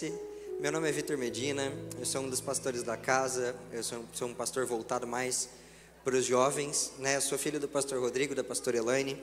[0.00, 0.12] conhece,
[0.58, 4.28] meu nome é Vitor Medina, eu sou um dos pastores da casa, eu sou, sou
[4.28, 5.50] um pastor voltado mais
[6.02, 7.16] para os jovens, né?
[7.16, 9.18] Eu sou filho do pastor Rodrigo, da pastora Elaine.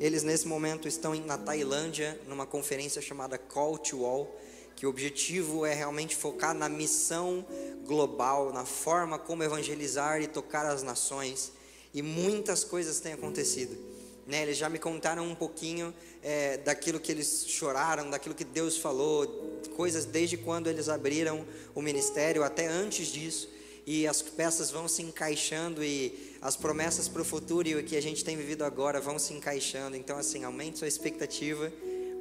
[0.00, 4.40] Eles nesse momento estão na Tailândia, numa conferência chamada Call to All,
[4.74, 7.44] que o objetivo é realmente focar na missão
[7.86, 11.52] global, na forma como evangelizar e tocar as nações.
[11.92, 13.93] E muitas coisas têm acontecido.
[14.26, 15.92] Né, eles já me contaram um pouquinho
[16.22, 21.82] é, daquilo que eles choraram, daquilo que Deus falou, coisas desde quando eles abriram o
[21.82, 23.50] ministério até antes disso.
[23.86, 27.96] E as peças vão se encaixando e as promessas para o futuro e o que
[27.96, 29.94] a gente tem vivido agora vão se encaixando.
[29.94, 31.70] Então, assim, aumente sua expectativa,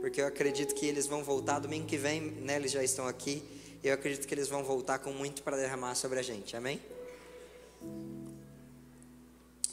[0.01, 3.41] porque eu acredito que eles vão voltar domingo que vem, né, eles já estão aqui.
[3.81, 6.55] Eu acredito que eles vão voltar com muito para derramar sobre a gente.
[6.55, 6.81] Amém?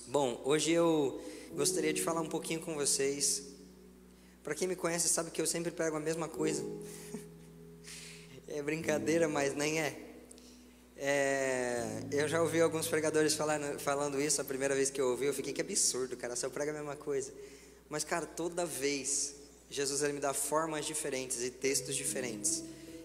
[0.07, 1.21] Bom, hoje eu
[1.55, 3.43] gostaria de falar um pouquinho com vocês.
[4.43, 6.65] Para quem me conhece sabe que eu sempre prego a mesma coisa.
[8.49, 9.99] é brincadeira, mas nem é.
[10.97, 12.03] é.
[12.11, 15.35] eu já ouvi alguns pregadores falando, falando isso a primeira vez que eu ouvi, eu
[15.35, 17.33] fiquei que absurdo, cara, só prega a mesma coisa.
[17.89, 19.35] Mas, cara, toda vez
[19.69, 22.63] Jesus ele me dá formas diferentes e textos diferentes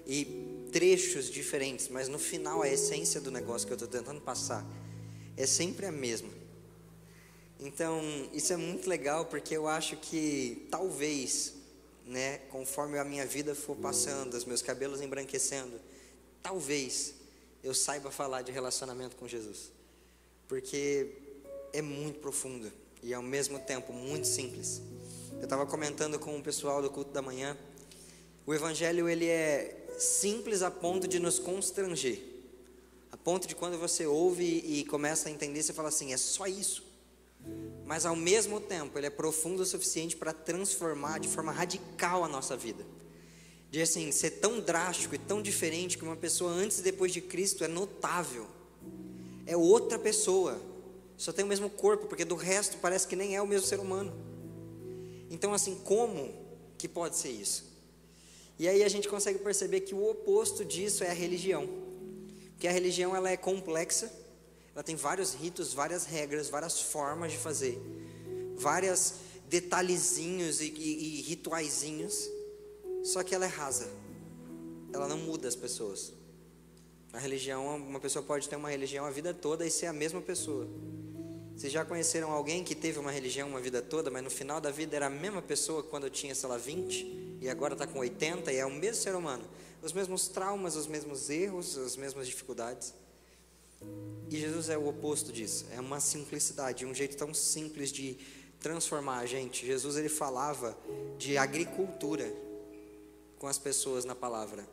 [0.07, 4.65] e trechos diferentes, mas no final a essência do negócio que eu estou tentando passar
[5.37, 6.29] é sempre a mesma.
[7.59, 8.01] Então,
[8.33, 11.53] isso é muito legal porque eu acho que talvez,
[12.05, 15.79] né, conforme a minha vida for passando, os meus cabelos embranquecendo,
[16.43, 17.15] talvez
[17.63, 19.71] eu saiba falar de relacionamento com Jesus.
[20.47, 21.13] Porque
[21.71, 24.81] é muito profundo e ao mesmo tempo muito simples.
[25.37, 27.57] Eu estava comentando com o pessoal do culto da manhã,
[28.45, 32.21] o evangelho ele é simples a ponto de nos constranger.
[33.11, 36.45] A ponto de quando você ouve e começa a entender, você fala assim: é só
[36.45, 36.84] isso
[37.85, 42.27] mas ao mesmo tempo ele é profundo o suficiente para transformar de forma radical a
[42.27, 42.85] nossa vida.
[43.69, 47.21] De assim, ser tão drástico e tão diferente que uma pessoa antes e depois de
[47.21, 48.47] Cristo é notável.
[49.45, 50.59] É outra pessoa.
[51.17, 53.79] Só tem o mesmo corpo, porque do resto parece que nem é o mesmo ser
[53.79, 54.13] humano.
[55.29, 56.33] Então assim, como
[56.77, 57.75] que pode ser isso?
[58.57, 61.67] E aí a gente consegue perceber que o oposto disso é a religião.
[62.51, 64.11] Porque a religião ela é complexa,
[64.75, 67.81] ela tem vários ritos, várias regras, várias formas de fazer,
[68.57, 69.15] várias
[69.47, 72.29] detalhezinhos e, e, e rituaizinhos.
[73.01, 73.89] Só que ela é rasa.
[74.91, 76.11] Ela não muda as pessoas.
[77.13, 80.21] A religião, uma pessoa pode ter uma religião a vida toda e ser a mesma
[80.21, 80.67] pessoa.
[81.55, 84.71] Vocês já conheceram alguém que teve uma religião uma vida toda, mas no final da
[84.71, 88.51] vida era a mesma pessoa quando tinha, sei lá, 20 e agora está com 80
[88.51, 89.45] e é o mesmo ser humano?
[89.81, 92.93] Os mesmos traumas, os mesmos erros, as mesmas dificuldades.
[94.29, 95.65] E Jesus é o oposto disso.
[95.71, 98.17] É uma simplicidade, um jeito tão simples de
[98.59, 99.65] transformar a gente.
[99.65, 100.77] Jesus ele falava
[101.17, 102.31] de agricultura
[103.37, 104.67] com as pessoas na palavra.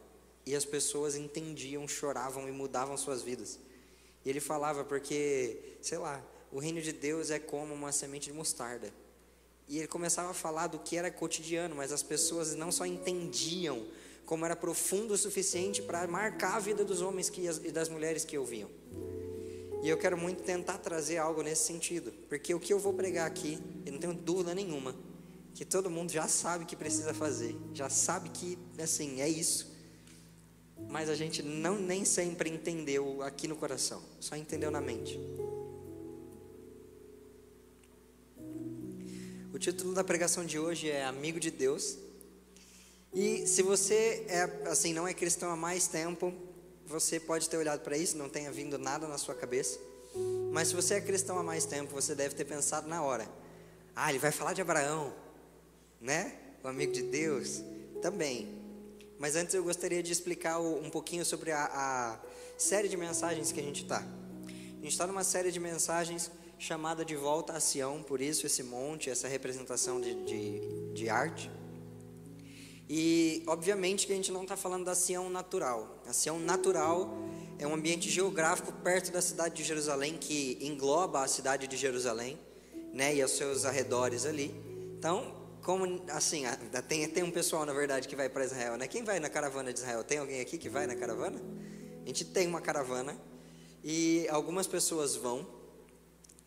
[0.46, 3.58] E as pessoas entendiam, choravam e mudavam suas vidas.
[4.24, 8.32] E ele falava porque, sei lá, o reino de Deus é como uma semente de
[8.32, 8.92] mostarda.
[9.68, 13.86] E ele começava a falar do que era cotidiano, mas as pessoas não só entendiam,
[14.32, 18.24] como era profundo o suficiente para marcar a vida dos homens que, e das mulheres
[18.24, 18.70] que ouviam.
[19.82, 23.26] E eu quero muito tentar trazer algo nesse sentido, porque o que eu vou pregar
[23.26, 24.96] aqui, eu não tenho dúvida nenhuma,
[25.54, 29.70] que todo mundo já sabe que precisa fazer, já sabe que, assim, é isso.
[30.88, 35.20] Mas a gente não nem sempre entendeu aqui no coração, só entendeu na mente.
[39.52, 41.98] O título da pregação de hoje é Amigo de Deus.
[43.12, 46.32] E se você é assim, não é cristão há mais tempo,
[46.86, 49.78] você pode ter olhado para isso, não tenha vindo nada na sua cabeça.
[50.50, 53.28] Mas se você é cristão há mais tempo, você deve ter pensado na hora:
[53.94, 55.12] ah, ele vai falar de Abraão,
[56.00, 56.38] né?
[56.62, 57.62] O amigo de Deus,
[58.00, 58.60] também.
[59.18, 62.20] Mas antes eu gostaria de explicar um pouquinho sobre a, a
[62.58, 63.98] série de mensagens que a gente está.
[63.98, 68.62] A gente está numa série de mensagens chamada De Volta a Sião, por isso esse
[68.62, 71.50] monte, essa representação de, de, de arte.
[72.88, 76.02] E, obviamente, que a gente não está falando da Sião natural.
[76.06, 77.16] A Sião natural
[77.58, 82.38] é um ambiente geográfico perto da cidade de Jerusalém, que engloba a cidade de Jerusalém,
[82.92, 84.54] né, e os seus arredores ali.
[84.98, 86.42] Então, como assim,
[86.88, 88.88] tem, tem um pessoal, na verdade, que vai para Israel, né?
[88.88, 90.02] Quem vai na caravana de Israel?
[90.02, 91.40] Tem alguém aqui que vai na caravana?
[92.02, 93.16] A gente tem uma caravana
[93.82, 95.46] e algumas pessoas vão.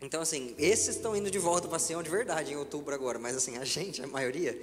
[0.02, 3.34] Então, assim, esses estão indo de volta para Sião de verdade em outubro agora, mas
[3.34, 4.60] assim, a gente, a maioria,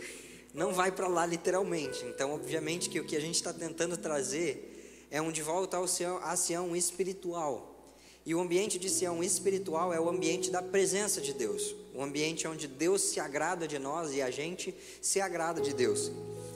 [0.54, 2.06] não vai para lá literalmente.
[2.06, 5.88] Então, obviamente que o que a gente está tentando trazer é um de volta ao
[5.88, 7.74] Sião, a Sião espiritual.
[8.26, 12.48] E o ambiente de Sião espiritual é o ambiente da presença de Deus, o ambiente
[12.48, 16.12] onde Deus se agrada de nós e a gente se agrada de Deus.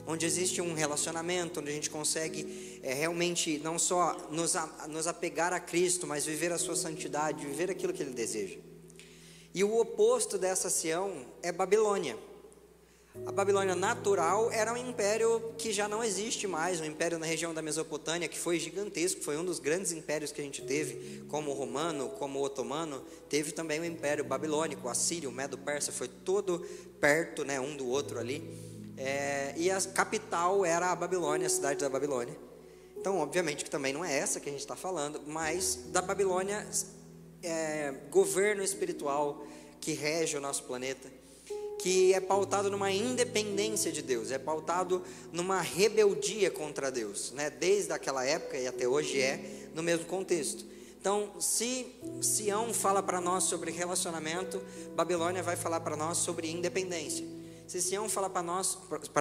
[0.06, 5.06] onde existe um relacionamento, onde a gente consegue é, realmente não só nos, a, nos
[5.06, 8.56] apegar a Cristo, mas viver a sua santidade, viver aquilo que Ele deseja.
[9.54, 12.16] E o oposto dessa Sião é Babilônia.
[13.26, 17.52] A Babilônia natural era um império que já não existe mais, um império na região
[17.52, 21.50] da Mesopotâmia que foi gigantesco, foi um dos grandes impérios que a gente teve, como
[21.50, 26.60] o romano, como o otomano, teve também o império babilônico, assírio, medo-persa, foi todo
[27.00, 28.42] perto, né, um do outro ali.
[28.96, 32.36] É, e a capital era a Babilônia, a cidade da Babilônia.
[32.96, 36.66] Então, obviamente que também não é essa que a gente está falando, mas da Babilônia,
[37.42, 39.46] é, governo espiritual
[39.80, 41.08] que rege o nosso planeta
[41.78, 45.02] que é pautado numa independência de Deus, é pautado
[45.32, 47.50] numa rebeldia contra Deus, né?
[47.50, 50.64] Desde aquela época e até hoje é no mesmo contexto.
[51.00, 51.86] Então, se
[52.20, 54.60] Sião fala para nós sobre relacionamento,
[54.96, 57.24] Babilônia vai falar para nós sobre independência.
[57.68, 58.76] Se Sião fala para nós,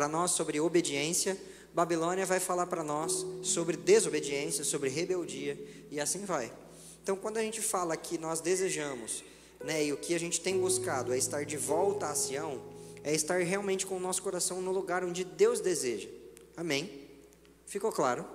[0.09, 1.37] nós sobre obediência,
[1.73, 5.57] Babilônia vai falar para nós sobre desobediência, sobre rebeldia
[5.91, 6.51] e assim vai.
[7.03, 9.23] Então, quando a gente fala que nós desejamos
[9.63, 12.61] né, e o que a gente tem buscado é estar de volta a Sião,
[13.03, 16.07] é estar realmente com o nosso coração no lugar onde Deus deseja.
[16.55, 17.07] Amém?
[17.65, 18.25] Ficou claro?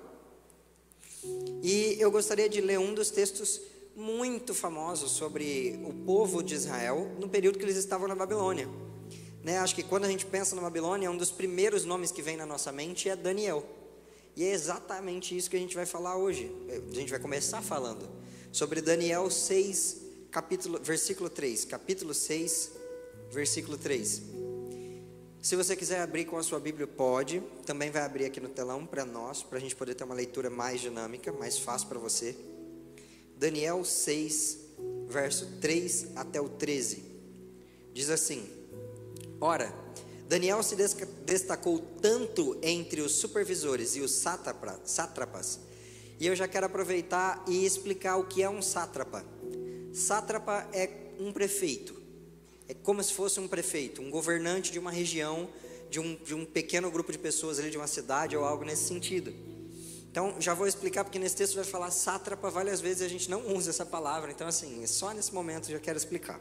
[1.61, 3.61] E eu gostaria de ler um dos textos
[3.95, 8.67] muito famosos sobre o povo de Israel no período que eles estavam na Babilônia.
[9.43, 12.37] Né, acho que quando a gente pensa na Babilônia, um dos primeiros nomes que vem
[12.37, 13.63] na nossa mente é Daniel.
[14.35, 16.51] E é exatamente isso que a gente vai falar hoje.
[16.89, 18.09] A gente vai começar falando
[18.51, 20.02] sobre Daniel 6,
[20.33, 22.71] capítulo, versículo 3, capítulo 6,
[23.31, 24.23] versículo 3.
[25.39, 27.39] Se você quiser abrir com a sua Bíblia, pode.
[27.67, 30.49] Também vai abrir aqui no telão para nós, para a gente poder ter uma leitura
[30.49, 32.35] mais dinâmica, mais fácil para você.
[33.37, 34.57] Daniel 6,
[35.07, 37.03] verso 3 até o 13.
[37.93, 38.49] Diz assim:
[39.39, 39.71] Ora,
[40.27, 45.59] Daniel se destacou tanto entre os supervisores e os sátrapas,
[46.19, 49.23] e eu já quero aproveitar e explicar o que é um sátrapa.
[49.93, 52.01] Sátrapa é um prefeito.
[52.67, 55.47] É como se fosse um prefeito, um governante de uma região,
[55.89, 58.87] de um, de um pequeno grupo de pessoas ali, de uma cidade ou algo nesse
[58.87, 59.31] sentido.
[60.09, 63.29] Então, já vou explicar, porque nesse texto vai falar sátrapa várias vezes e a gente
[63.29, 64.31] não usa essa palavra.
[64.31, 66.39] Então, assim, só nesse momento já quero explicar.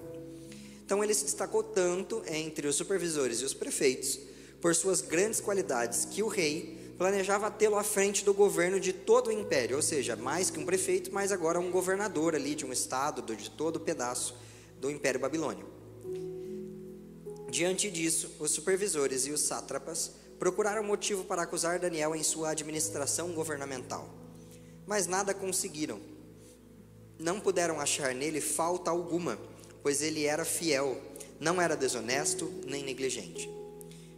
[0.85, 4.19] Então, ele se destacou tanto entre os supervisores e os prefeitos
[4.61, 9.27] por suas grandes qualidades que o rei planejava tê-lo à frente do governo de todo
[9.27, 12.73] o império, ou seja, mais que um prefeito, mas agora um governador ali de um
[12.73, 14.37] estado, de todo o pedaço
[14.79, 15.67] do Império Babilônio.
[17.51, 23.33] Diante disso, os supervisores e os sátrapas procuraram motivo para acusar Daniel em sua administração
[23.33, 24.09] governamental,
[24.87, 25.99] mas nada conseguiram.
[27.19, 29.41] Não puderam achar nele falta alguma,
[29.83, 30.97] pois ele era fiel,
[31.41, 33.51] não era desonesto nem negligente.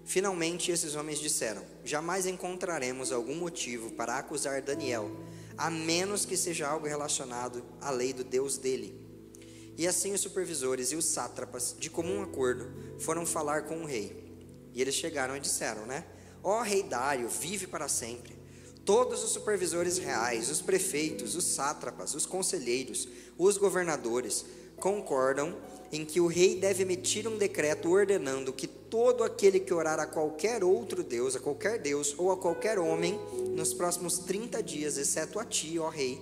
[0.05, 5.11] Finalmente, esses homens disseram: Jamais encontraremos algum motivo para acusar Daniel,
[5.57, 9.01] a menos que seja algo relacionado à lei do Deus dele.
[9.77, 12.71] E assim os supervisores e os sátrapas, de comum acordo,
[13.01, 14.23] foram falar com o rei.
[14.73, 16.05] E eles chegaram e disseram, né?
[16.43, 18.35] Ó oh, rei Dário, vive para sempre.
[18.85, 24.45] Todos os supervisores reais, os prefeitos, os sátrapas, os conselheiros, os governadores
[24.77, 25.57] concordam
[25.93, 30.07] em que o rei deve emitir um decreto ordenando que todo aquele que orar a
[30.07, 33.19] qualquer outro Deus, a qualquer Deus ou a qualquer homem,
[33.55, 36.21] nos próximos 30 dias, exceto a ti, ó rei,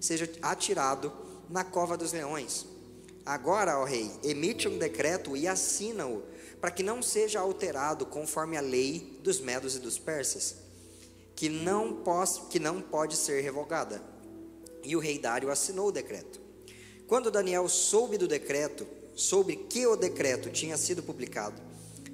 [0.00, 1.12] seja atirado
[1.48, 2.66] na cova dos leões.
[3.24, 6.22] Agora, ó rei, emite um decreto e assina-o,
[6.60, 10.56] para que não seja alterado conforme a lei dos medos e dos persas,
[11.34, 14.02] que não, pos, que não pode ser revogada.
[14.82, 16.40] E o rei Dário assinou o decreto.
[17.06, 21.60] Quando Daniel soube do decreto, sobre que o decreto tinha sido publicado,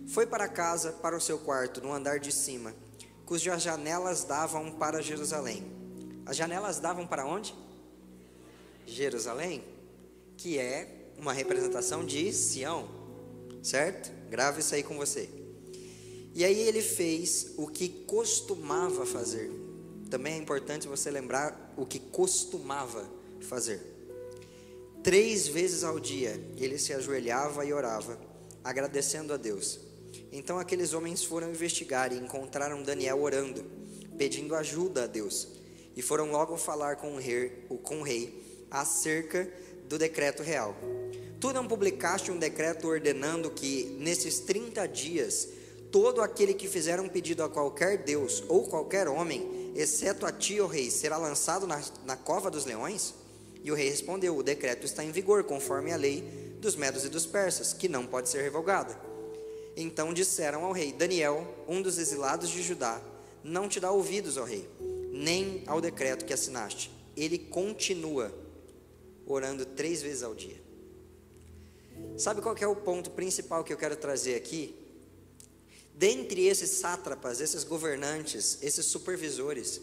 [0.07, 2.75] foi para casa, para o seu quarto, no andar de cima,
[3.25, 5.65] cujas janelas davam para Jerusalém.
[6.27, 7.55] As janelas davam para onde?
[8.87, 9.65] Jerusalém,
[10.37, 12.89] que é uma representação de Sião,
[13.63, 14.11] certo?
[14.29, 15.29] Grave isso aí com você.
[16.35, 19.51] E aí ele fez o que costumava fazer.
[20.09, 23.09] Também é importante você lembrar o que costumava
[23.41, 24.00] fazer.
[25.03, 28.21] Três vezes ao dia ele se ajoelhava e orava,
[28.63, 29.81] agradecendo a Deus.
[30.31, 33.65] Então aqueles homens foram investigar e encontraram Daniel orando,
[34.19, 35.49] pedindo ajuda a Deus.
[35.97, 39.51] E foram logo falar com o rei, com o rei acerca
[39.89, 40.77] do decreto real.
[41.41, 45.49] Tu não publicaste um decreto ordenando que, nesses 30 dias,
[45.91, 50.61] todo aquele que fizer um pedido a qualquer Deus ou qualquer homem, exceto a ti,
[50.61, 53.15] ó rei, será lançado na, na cova dos leões?
[53.63, 56.23] E o rei respondeu: O decreto está em vigor, conforme a lei
[56.61, 58.99] dos medos e dos persas, que não pode ser revogada.
[59.77, 63.01] Então disseram ao rei: Daniel, um dos exilados de Judá,
[63.43, 64.69] não te dá ouvidos, ó rei,
[65.13, 66.91] nem ao decreto que assinaste.
[67.17, 68.33] Ele continua
[69.27, 70.61] orando três vezes ao dia.
[72.17, 74.75] Sabe qual é o ponto principal que eu quero trazer aqui?
[75.95, 79.81] Dentre esses sátrapas, esses governantes, esses supervisores,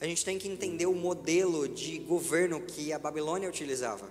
[0.00, 4.08] a gente tem que entender o modelo de governo que a Babilônia utilizava.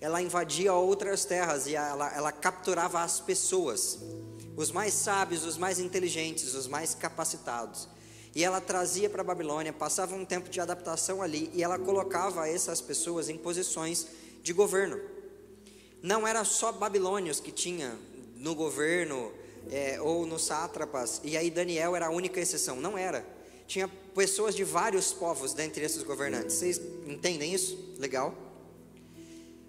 [0.00, 3.98] Ela invadia outras terras e ela, ela capturava as pessoas,
[4.56, 7.88] os mais sábios, os mais inteligentes, os mais capacitados.
[8.34, 12.48] E ela trazia para a Babilônia, passava um tempo de adaptação ali e ela colocava
[12.48, 14.06] essas pessoas em posições
[14.42, 15.00] de governo.
[16.02, 17.98] Não era só babilônios que tinha
[18.36, 19.32] no governo
[19.70, 22.76] é, ou nos sátrapas, e aí Daniel era a única exceção.
[22.76, 23.26] Não era.
[23.66, 26.56] Tinha pessoas de vários povos dentre esses governantes.
[26.56, 27.78] Vocês entendem isso?
[27.98, 28.34] Legal.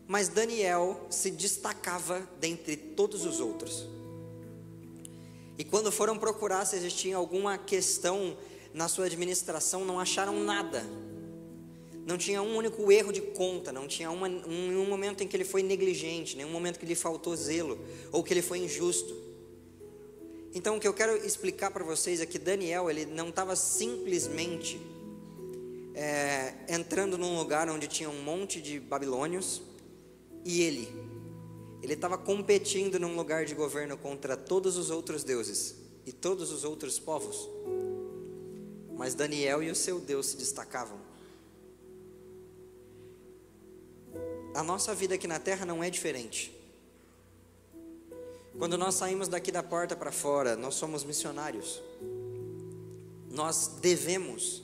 [0.08, 3.88] Mas Daniel se destacava dentre todos os outros.
[5.58, 8.36] E quando foram procurar se existia alguma questão
[8.74, 10.86] na sua administração, não acharam nada.
[12.06, 15.36] Não tinha um único erro de conta, não tinha uma, um, um momento em que
[15.38, 17.80] ele foi negligente, nenhum momento que lhe faltou zelo,
[18.12, 19.16] ou que ele foi injusto.
[20.54, 24.80] Então, o que eu quero explicar para vocês é que Daniel, ele não estava simplesmente
[25.96, 29.62] é, entrando num lugar onde tinha um monte de babilônios,
[30.44, 30.94] e ele,
[31.82, 36.64] ele estava competindo num lugar de governo contra todos os outros deuses e todos os
[36.64, 37.48] outros povos.
[38.98, 41.00] Mas Daniel e o seu Deus se destacavam.
[44.54, 46.61] A nossa vida aqui na terra não é diferente.
[48.58, 51.82] Quando nós saímos daqui da porta para fora, nós somos missionários.
[53.30, 54.64] Nós devemos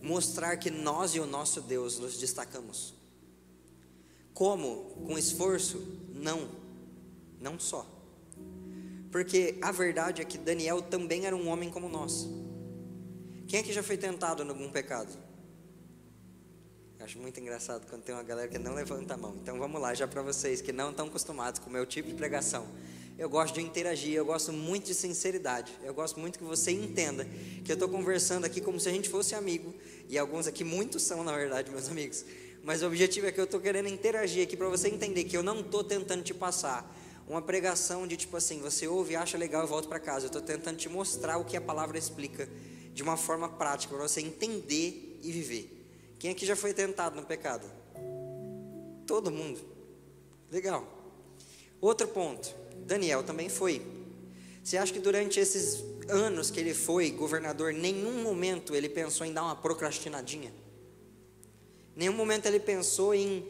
[0.00, 2.94] mostrar que nós e o nosso Deus nos destacamos.
[4.34, 4.90] Como?
[5.06, 5.78] Com esforço?
[6.14, 6.48] Não.
[7.40, 7.86] Não só.
[9.10, 12.26] Porque a verdade é que Daniel também era um homem como nós.
[13.46, 15.12] Quem aqui já foi tentado em algum pecado?
[16.98, 19.36] Acho muito engraçado quando tem uma galera que não levanta a mão.
[19.36, 22.14] Então vamos lá, já para vocês que não estão acostumados com o meu tipo de
[22.14, 22.66] pregação.
[23.18, 25.72] Eu gosto de interagir, eu gosto muito de sinceridade.
[25.82, 27.26] Eu gosto muito que você entenda
[27.64, 29.74] que eu estou conversando aqui como se a gente fosse amigo.
[30.08, 32.24] E alguns aqui, muitos são, na verdade, meus amigos.
[32.62, 35.42] Mas o objetivo é que eu estou querendo interagir aqui para você entender que eu
[35.42, 39.66] não estou tentando te passar uma pregação de tipo assim, você ouve, acha legal e
[39.66, 40.26] volta para casa.
[40.26, 42.48] Eu estou tentando te mostrar o que a palavra explica
[42.92, 46.14] de uma forma prática para você entender e viver.
[46.18, 47.66] Quem aqui já foi tentado no pecado?
[49.06, 49.60] Todo mundo.
[50.50, 50.86] Legal.
[51.80, 52.61] Outro ponto.
[52.86, 53.82] Daniel também foi.
[54.62, 59.32] Você acha que durante esses anos que ele foi governador, nenhum momento ele pensou em
[59.32, 60.52] dar uma procrastinadinha?
[61.96, 63.46] Nenhum momento ele pensou em,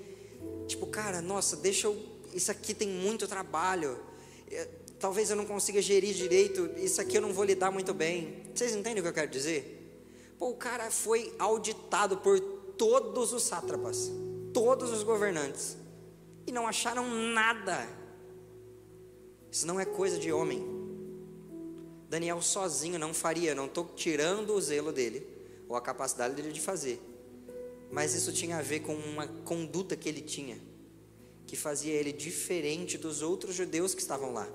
[0.66, 1.96] tipo, cara, nossa, deixa eu.
[2.32, 3.98] Isso aqui tem muito trabalho.
[4.50, 4.66] É,
[4.98, 6.70] talvez eu não consiga gerir direito.
[6.76, 8.42] Isso aqui eu não vou lidar muito bem.
[8.54, 9.78] Vocês entendem o que eu quero dizer?
[10.38, 14.10] Pô, o cara foi auditado por todos os sátrapas,
[14.52, 15.76] todos os governantes,
[16.46, 17.86] e não acharam nada.
[19.52, 20.66] Isso não é coisa de homem.
[22.08, 25.26] Daniel sozinho não faria, não estou tirando o zelo dele,
[25.68, 26.98] ou a capacidade dele de fazer,
[27.90, 30.58] mas isso tinha a ver com uma conduta que ele tinha,
[31.46, 34.48] que fazia ele diferente dos outros judeus que estavam lá,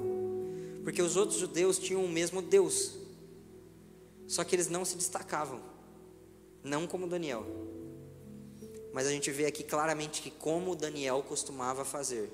[0.83, 2.97] porque os outros judeus tinham o mesmo Deus,
[4.27, 5.61] só que eles não se destacavam,
[6.63, 7.45] não como Daniel.
[8.93, 12.31] Mas a gente vê aqui claramente que, como Daniel costumava fazer,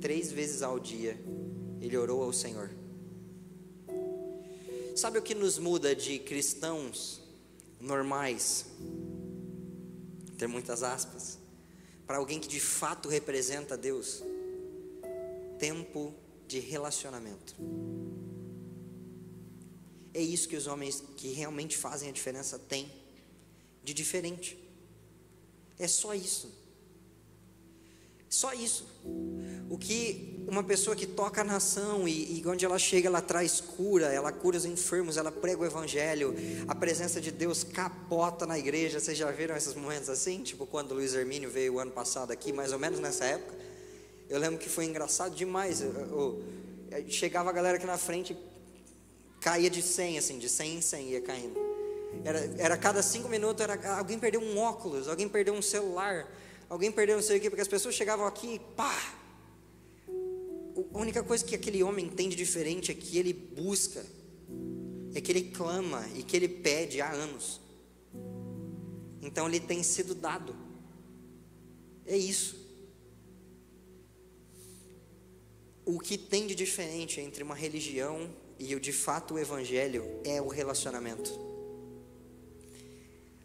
[0.00, 1.18] três vezes ao dia,
[1.80, 2.70] ele orou ao Senhor.
[4.94, 7.20] Sabe o que nos muda de cristãos
[7.80, 8.66] normais,
[10.36, 11.38] ter muitas aspas,
[12.06, 14.22] para alguém que de fato representa Deus?
[15.58, 16.14] Tempo
[16.46, 17.54] de relacionamento.
[20.12, 22.90] É isso que os homens que realmente fazem a diferença têm
[23.82, 24.58] de diferente.
[25.78, 26.52] É só isso.
[28.28, 28.86] Só isso.
[29.70, 33.60] O que uma pessoa que toca a nação e, e, onde ela chega, ela traz
[33.60, 36.34] cura, ela cura os enfermos, ela prega o evangelho,
[36.66, 38.98] a presença de Deus capota na igreja.
[38.98, 40.42] Vocês já viram esses momentos assim?
[40.42, 43.54] Tipo quando o Luiz Hermínio veio o ano passado aqui, mais ou menos nessa época.
[44.28, 45.80] Eu lembro que foi engraçado demais.
[45.80, 46.44] Eu, eu,
[46.90, 48.36] eu, chegava a galera aqui na frente,
[49.40, 51.60] caía de 100, assim, de 100 em 100 ia caindo.
[52.24, 56.26] Era, era cada cinco minutos, era, alguém perdeu um óculos, alguém perdeu um celular,
[56.68, 59.19] alguém perdeu não sei o quê, porque as pessoas chegavam aqui e pá.
[60.92, 64.04] A única coisa que aquele homem tem de diferente é que ele busca,
[65.14, 67.60] é que ele clama e que ele pede há anos.
[69.22, 70.54] Então ele tem sido dado.
[72.06, 72.60] É isso.
[75.94, 80.40] o que tem de diferente entre uma religião e o de fato o evangelho é
[80.40, 81.38] o relacionamento.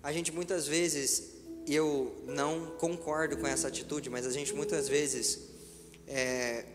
[0.04, 1.32] A gente muitas vezes,
[1.68, 5.50] eu não concordo com essa atitude, mas a gente muitas vezes
[6.08, 6.66] é,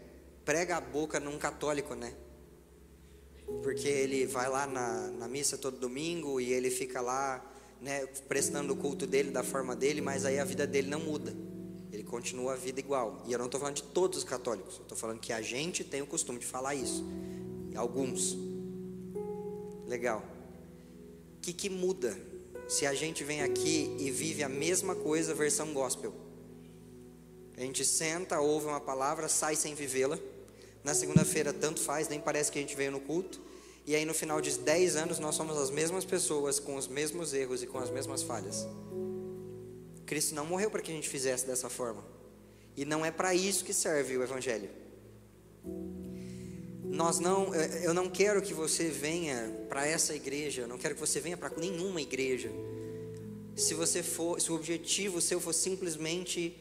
[0.50, 2.12] prega a boca num católico, né?
[3.62, 7.40] Porque ele vai lá na, na missa todo domingo e ele fica lá,
[7.80, 11.33] né, prestando o culto dele da forma dele, mas aí a vida dele não muda.
[11.92, 13.23] Ele continua a vida igual.
[13.28, 16.02] E eu não estou falando de todos os católicos, estou falando que a gente tem
[16.02, 17.04] o costume de falar isso.
[17.76, 18.37] Alguns.
[19.87, 20.25] Legal.
[21.37, 22.19] O que, que muda
[22.66, 26.12] se a gente vem aqui e vive a mesma coisa, versão gospel?
[27.57, 30.19] A gente senta, ouve uma palavra, sai sem vivê-la.
[30.83, 33.41] Na segunda-feira, tanto faz, nem parece que a gente veio no culto.
[33.87, 37.35] E aí, no final de 10 anos, nós somos as mesmas pessoas, com os mesmos
[37.35, 38.67] erros e com as mesmas falhas.
[40.07, 42.05] Cristo não morreu para que a gente fizesse dessa forma.
[42.77, 44.71] E não é para isso que serve o Evangelho.
[46.85, 51.01] Nós não, eu não quero que você venha para essa igreja, eu não quero que
[51.01, 52.51] você venha para nenhuma igreja.
[53.55, 56.57] Se você for, se o objetivo seu for simplesmente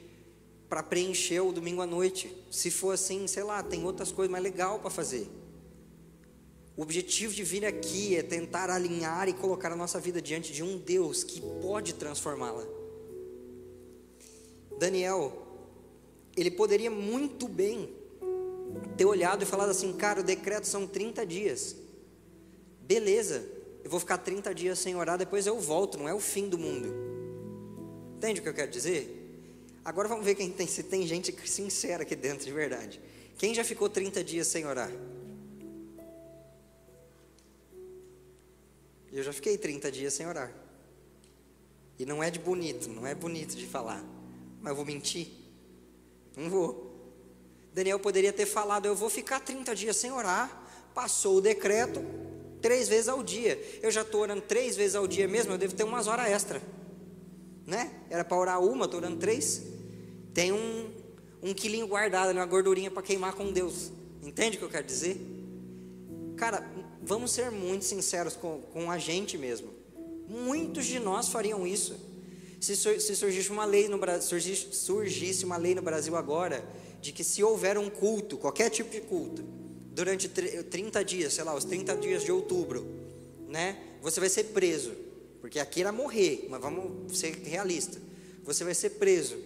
[0.69, 4.43] para preencher o domingo à noite, se for assim, sei lá, tem outras coisas mais
[4.43, 5.27] legal para fazer.
[6.77, 10.63] O objetivo de vir aqui é tentar alinhar e colocar a nossa vida diante de
[10.63, 12.65] um Deus que pode transformá-la.
[14.77, 15.45] Daniel,
[16.37, 17.89] ele poderia muito bem
[18.95, 21.75] ter olhado e falado assim: cara, o decreto são 30 dias.
[22.81, 23.45] Beleza,
[23.83, 26.57] eu vou ficar 30 dias sem orar, depois eu volto, não é o fim do
[26.57, 26.93] mundo.
[28.15, 29.18] Entende o que eu quero dizer?
[29.83, 32.99] Agora vamos ver quem tem, se tem gente sincera aqui dentro de verdade.
[33.37, 34.91] Quem já ficou 30 dias sem orar?
[39.11, 40.53] Eu já fiquei 30 dias sem orar.
[41.97, 44.03] E não é de bonito, não é bonito de falar.
[44.61, 45.27] Mas eu vou mentir?
[46.35, 46.89] Não vou.
[47.73, 50.67] Daniel poderia ter falado: Eu vou ficar 30 dias sem orar.
[50.93, 52.03] Passou o decreto,
[52.61, 53.61] três vezes ao dia.
[53.81, 56.61] Eu já estou orando três vezes ao dia mesmo, eu devo ter umas horas extra.
[57.69, 57.91] Né?
[58.09, 59.61] Era para orar uma, estou orando três.
[60.33, 60.89] Tem um,
[61.43, 63.91] um quilinho guardado, uma gordurinha para queimar com Deus.
[64.23, 65.21] Entende o que eu quero dizer?
[66.35, 66.67] Cara,
[67.03, 69.69] vamos ser muito sinceros com, com a gente mesmo.
[70.27, 71.95] Muitos de nós fariam isso.
[72.59, 76.67] Se, se surgisse uma lei no surgisse, surgisse uma lei no Brasil agora
[76.99, 79.43] de que se houver um culto, qualquer tipo de culto,
[79.91, 82.85] durante 30 dias, sei lá, os 30 dias de outubro,
[83.47, 83.77] né?
[84.01, 84.91] Você vai ser preso,
[85.41, 88.01] porque aqui era morrer, mas vamos ser realistas.
[88.43, 89.37] Você vai ser preso.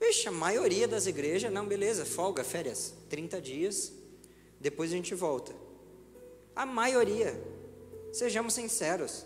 [0.00, 3.92] Vixe, a maioria das igrejas, não, beleza, folga, férias, 30 dias,
[4.60, 5.54] depois a gente volta.
[6.54, 7.40] A maioria,
[8.12, 9.24] sejamos sinceros.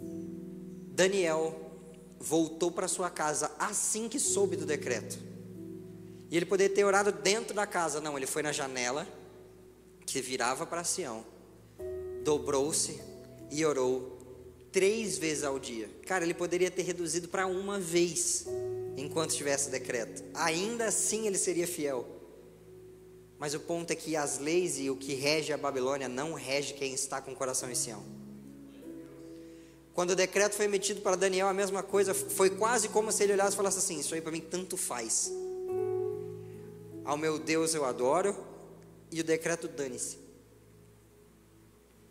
[0.00, 1.66] Daniel
[2.18, 5.18] voltou para sua casa assim que soube do decreto.
[6.30, 9.06] E ele poderia ter orado dentro da casa, não, ele foi na janela
[10.04, 11.24] que virava para Sião,
[12.22, 13.00] dobrou-se
[13.50, 14.18] e orou
[14.72, 15.88] três vezes ao dia.
[16.06, 18.46] Cara, ele poderia ter reduzido para uma vez
[18.96, 20.22] enquanto tivesse decreto.
[20.34, 22.06] Ainda assim ele seria fiel.
[23.38, 26.74] Mas o ponto é que as leis e o que rege a Babilônia não rege
[26.74, 28.02] quem está com o coração em Sião.
[29.92, 33.32] Quando o decreto foi emitido para Daniel, a mesma coisa, foi quase como se ele
[33.32, 35.32] olhasse e falasse assim: Isso aí para mim tanto faz.
[37.04, 38.36] Ao meu Deus eu adoro,
[39.10, 40.25] e o decreto dane-se.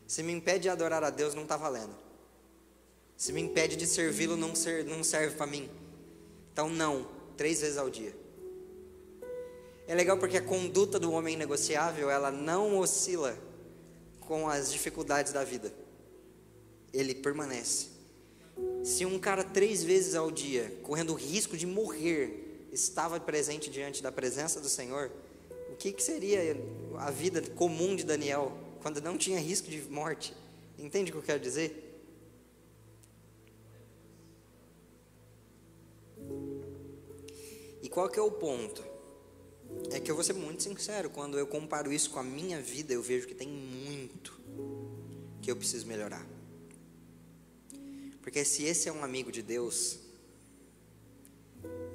[0.07, 1.95] Se me impede de adorar a Deus, não está valendo.
[3.17, 5.69] Se me impede de servi-lo, não, ser, não serve para mim.
[6.51, 8.15] Então, não, três vezes ao dia.
[9.87, 13.37] É legal porque a conduta do homem negociável, ela não oscila
[14.19, 15.71] com as dificuldades da vida
[16.95, 17.87] ele permanece.
[18.83, 24.01] Se um cara três vezes ao dia, correndo o risco de morrer, estava presente diante
[24.01, 25.11] da presença do Senhor,
[25.71, 26.55] o que, que seria
[26.97, 28.53] a vida comum de Daniel
[28.86, 30.32] quando não tinha risco de morte?
[30.78, 32.00] Entende o que eu quero dizer?
[37.82, 38.86] E qual que é o ponto?
[39.89, 42.93] É que eu vou ser muito sincero, quando eu comparo isso com a minha vida,
[42.93, 44.39] eu vejo que tem muito
[45.41, 46.24] que eu preciso melhorar.
[48.21, 49.98] Porque se esse é um amigo de Deus,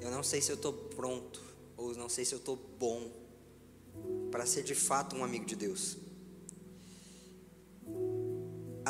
[0.01, 1.41] eu não sei se eu estou pronto,
[1.77, 3.09] ou não sei se eu estou bom,
[4.29, 6.10] para ser de fato um amigo de Deus.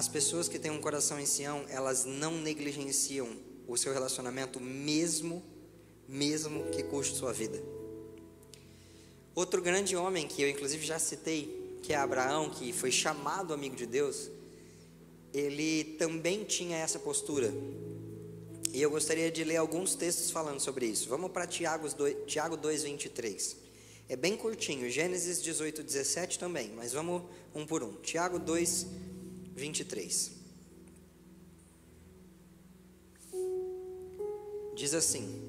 [0.02, 3.38] As pessoas que têm um coração em Sião, elas não negligenciam
[3.68, 5.44] o seu relacionamento, mesmo,
[6.10, 7.62] mesmo que custe sua vida.
[9.36, 13.76] Outro grande homem que eu inclusive já citei, que é Abraão, que foi chamado amigo
[13.76, 14.32] de Deus,
[15.32, 17.54] ele também tinha essa postura.
[18.74, 21.08] E eu gostaria de ler alguns textos falando sobre isso.
[21.10, 23.56] Vamos para Tiago 2, Tiago 2, 23.
[24.10, 27.22] É bem curtinho, Gênesis 18, 17 também, mas vamos
[27.54, 27.94] um por um.
[27.98, 28.88] Tiago 2,
[29.56, 30.32] 23.
[34.76, 35.42] Diz assim: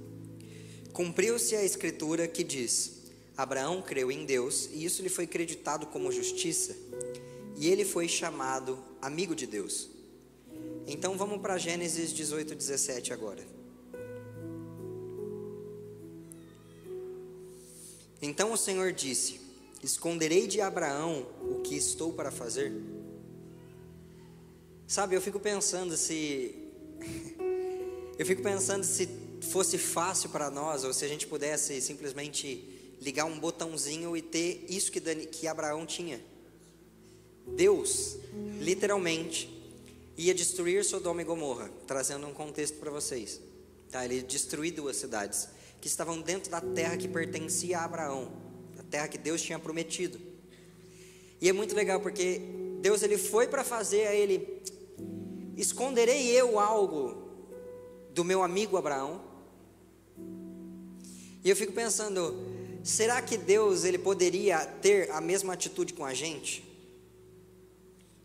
[0.92, 3.02] Cumpriu-se a escritura que diz:
[3.36, 6.76] Abraão creu em Deus e isso lhe foi creditado como justiça,
[7.56, 9.88] e ele foi chamado amigo de Deus.
[10.86, 13.46] Então vamos para Gênesis 18, 17 agora.
[18.20, 19.40] Então o Senhor disse:
[19.82, 22.72] Esconderei de Abraão o que estou para fazer?
[24.92, 26.54] Sabe, eu fico pensando se.
[28.18, 29.08] eu fico pensando se
[29.40, 34.66] fosse fácil para nós, ou se a gente pudesse simplesmente ligar um botãozinho e ter
[34.68, 36.22] isso que, Dani, que Abraão tinha.
[37.46, 38.18] Deus,
[38.60, 39.48] literalmente,
[40.14, 43.40] ia destruir Sodoma e Gomorra, trazendo um contexto para vocês.
[43.90, 44.04] Tá?
[44.04, 45.48] Ele destruiu duas cidades
[45.80, 48.30] que estavam dentro da terra que pertencia a Abraão,
[48.78, 50.20] a terra que Deus tinha prometido.
[51.40, 52.42] E é muito legal porque
[52.82, 54.60] Deus ele foi para fazer a ele
[55.56, 57.30] esconderei eu algo
[58.10, 59.20] do meu amigo Abraão?
[61.44, 62.36] E eu fico pensando,
[62.82, 66.64] será que Deus ele poderia ter a mesma atitude com a gente?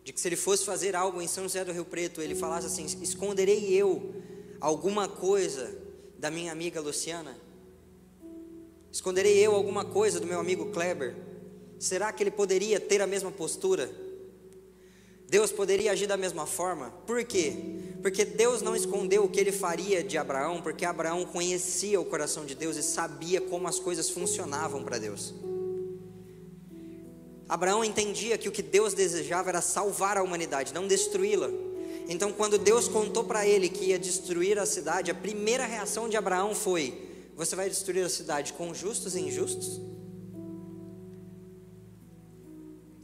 [0.03, 2.67] De que se ele fosse fazer algo em São José do Rio Preto, ele falasse
[2.67, 4.15] assim: esconderei eu
[4.61, 5.75] alguma coisa
[6.17, 7.37] da minha amiga Luciana?
[8.91, 11.15] Esconderei eu alguma coisa do meu amigo Kleber?
[11.79, 13.91] Será que ele poderia ter a mesma postura?
[15.29, 16.89] Deus poderia agir da mesma forma?
[17.05, 17.53] Por quê?
[18.01, 22.45] Porque Deus não escondeu o que ele faria de Abraão, porque Abraão conhecia o coração
[22.45, 25.33] de Deus e sabia como as coisas funcionavam para Deus.
[27.49, 31.49] Abraão entendia que o que Deus desejava era salvar a humanidade, não destruí-la.
[32.07, 36.15] Então, quando Deus contou para ele que ia destruir a cidade, a primeira reação de
[36.15, 39.81] Abraão foi: você vai destruir a cidade com justos e injustos?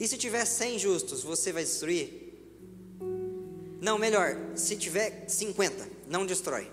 [0.04, 2.10] E se tiver 100 justos, você vai destruir?
[3.80, 6.70] Não, melhor, se tiver 50, não destrói.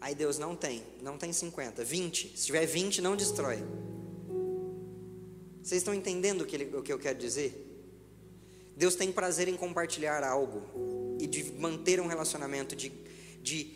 [0.00, 2.32] Aí Deus não tem, não tem 50, 20.
[2.34, 3.62] Se tiver 20, não destrói.
[5.62, 7.62] Vocês estão entendendo o que, o que eu quero dizer?
[8.74, 10.62] Deus tem prazer em compartilhar algo
[11.20, 12.90] e de manter um relacionamento, de,
[13.42, 13.70] de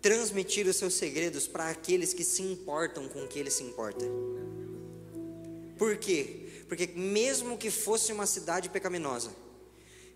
[0.00, 4.04] transmitir os seus segredos para aqueles que se importam com o que ele se importa.
[5.76, 6.41] Por quê?
[6.72, 9.30] Porque mesmo que fosse uma cidade pecaminosa,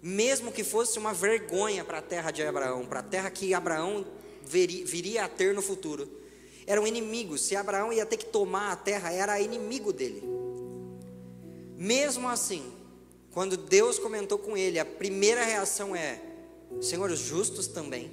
[0.00, 4.06] mesmo que fosse uma vergonha para a terra de Abraão, para a terra que Abraão
[4.42, 6.08] viria a ter no futuro,
[6.66, 7.42] eram inimigos.
[7.42, 10.22] Se Abraão ia ter que tomar a terra, era inimigo dele.
[11.76, 12.72] Mesmo assim,
[13.32, 16.22] quando Deus comentou com ele, a primeira reação é:
[16.80, 18.10] Senhor, os justos também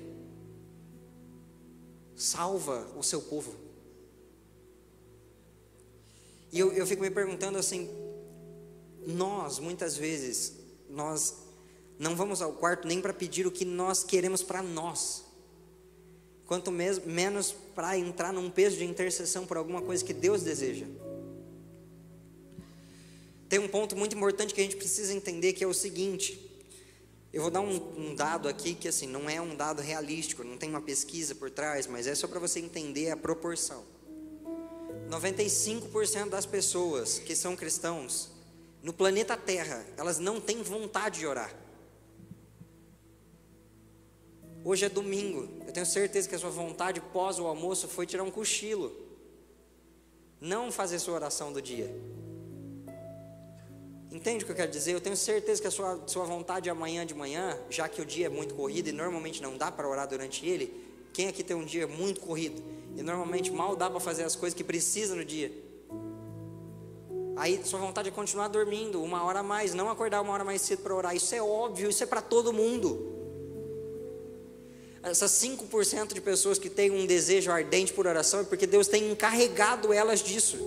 [2.14, 3.56] salva o seu povo.
[6.52, 8.04] E eu, eu fico me perguntando assim:
[9.06, 10.54] nós, muitas vezes,
[10.90, 11.36] nós
[11.98, 15.24] não vamos ao quarto nem para pedir o que nós queremos para nós,
[16.46, 20.86] quanto menos para entrar num peso de intercessão por alguma coisa que Deus deseja.
[23.48, 26.52] Tem um ponto muito importante que a gente precisa entender que é o seguinte:
[27.32, 30.58] eu vou dar um, um, dado aqui que assim não é um dado realístico, não
[30.58, 33.84] tem uma pesquisa por trás, mas é só para você entender a proporção.
[35.10, 38.33] 95% das pessoas que são cristãos
[38.84, 41.56] no planeta Terra, elas não têm vontade de orar.
[44.66, 48.24] Hoje é domingo, eu tenho certeza que a sua vontade pós o almoço foi tirar
[48.24, 48.94] um cochilo,
[50.40, 51.90] não fazer sua oração do dia.
[54.12, 54.92] Entende o que eu quero dizer?
[54.92, 58.28] Eu tenho certeza que a sua, sua vontade amanhã de manhã, já que o dia
[58.28, 60.72] é muito corrido e normalmente não dá para orar durante ele,
[61.14, 62.62] quem aqui tem um dia muito corrido
[62.96, 65.52] e normalmente mal dá para fazer as coisas que precisa no dia?
[67.36, 70.62] Aí sua vontade é continuar dormindo uma hora a mais, não acordar uma hora mais
[70.62, 71.16] cedo para orar.
[71.16, 73.12] Isso é óbvio, isso é para todo mundo.
[75.02, 79.12] Essas 5% de pessoas que têm um desejo ardente por oração é porque Deus tem
[79.12, 80.58] encarregado elas disso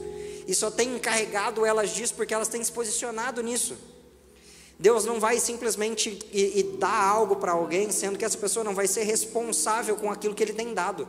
[0.47, 3.77] e só tem encarregado elas disso porque elas têm se posicionado nisso.
[4.79, 8.75] Deus não vai simplesmente e, e dar algo para alguém, sendo que essa pessoa não
[8.75, 11.09] vai ser responsável com aquilo que Ele tem dado.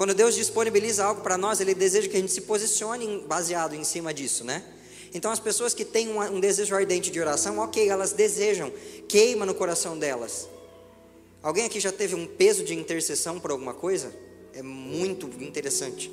[0.00, 3.84] Quando Deus disponibiliza algo para nós, Ele deseja que a gente se posicione baseado em
[3.84, 4.64] cima disso, né?
[5.12, 8.72] Então, as pessoas que têm um, desejo ardente de oração, ok, elas desejam,
[9.06, 10.48] queima no coração delas.
[11.42, 14.10] Alguém aqui já teve um peso de intercessão por alguma coisa?
[14.54, 16.10] É muito interessante.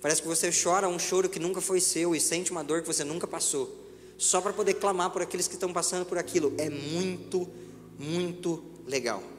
[0.00, 2.86] Parece que você chora um choro que nunca foi seu e sente uma dor que
[2.86, 3.76] você nunca passou,
[4.16, 6.54] só para poder clamar por aqueles que estão passando por aquilo.
[6.56, 7.46] É muito,
[7.98, 9.35] muito legal.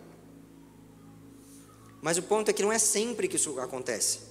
[2.02, 4.28] Mas o ponto é que não é sempre que isso acontece.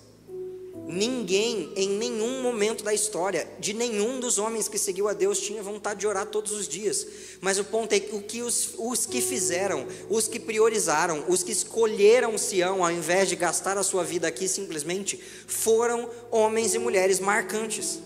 [0.89, 5.61] Ninguém, em nenhum momento da história, de nenhum dos homens que seguiu a Deus, tinha
[5.61, 7.05] vontade de orar todos os dias.
[7.41, 11.43] Mas o ponto é que o que os, os que fizeram, os que priorizaram, os
[11.43, 16.79] que escolheram Sião, ao invés de gastar a sua vida aqui simplesmente, foram homens e
[16.79, 17.99] mulheres marcantes.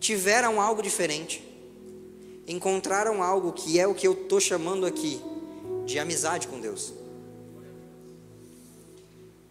[0.00, 1.44] Tiveram algo diferente.
[2.48, 5.20] Encontraram algo que é o que eu estou chamando aqui
[5.84, 7.05] de amizade com Deus.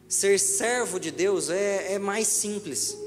[0.07, 2.97] Ser servo de Deus é, é mais simples.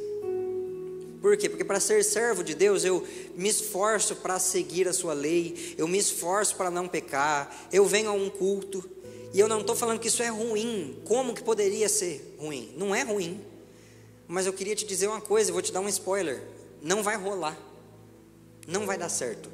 [1.21, 1.49] Por quê?
[1.49, 5.89] Porque para ser servo de Deus, eu me esforço para seguir a sua lei, eu
[5.89, 8.89] me esforço para não pecar, eu venho a um culto,
[9.33, 11.01] e eu não estou falando que isso é ruim.
[11.05, 12.73] Como que poderia ser ruim?
[12.77, 13.41] Não é ruim.
[14.27, 16.43] Mas eu queria te dizer uma coisa, vou te dar um spoiler.
[16.83, 17.59] Não vai rolar.
[18.67, 19.51] Não vai dar certo.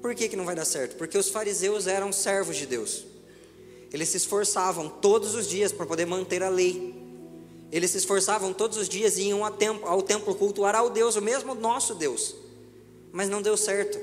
[0.00, 0.96] Por que, que não vai dar certo?
[0.96, 3.04] Porque os fariseus eram servos de Deus.
[3.92, 6.94] Eles se esforçavam todos os dias para poder manter a lei.
[7.72, 11.54] Eles se esforçavam todos os dias e iam ao templo, cultuar ao Deus, o mesmo
[11.54, 12.34] nosso Deus.
[13.12, 13.98] Mas não deu certo.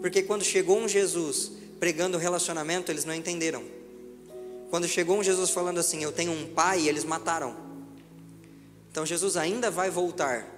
[0.00, 3.62] Porque quando chegou um Jesus pregando relacionamento, eles não entenderam.
[4.70, 7.56] Quando chegou um Jesus falando assim, eu tenho um pai, eles mataram.
[8.90, 10.48] Então Jesus ainda vai voltar.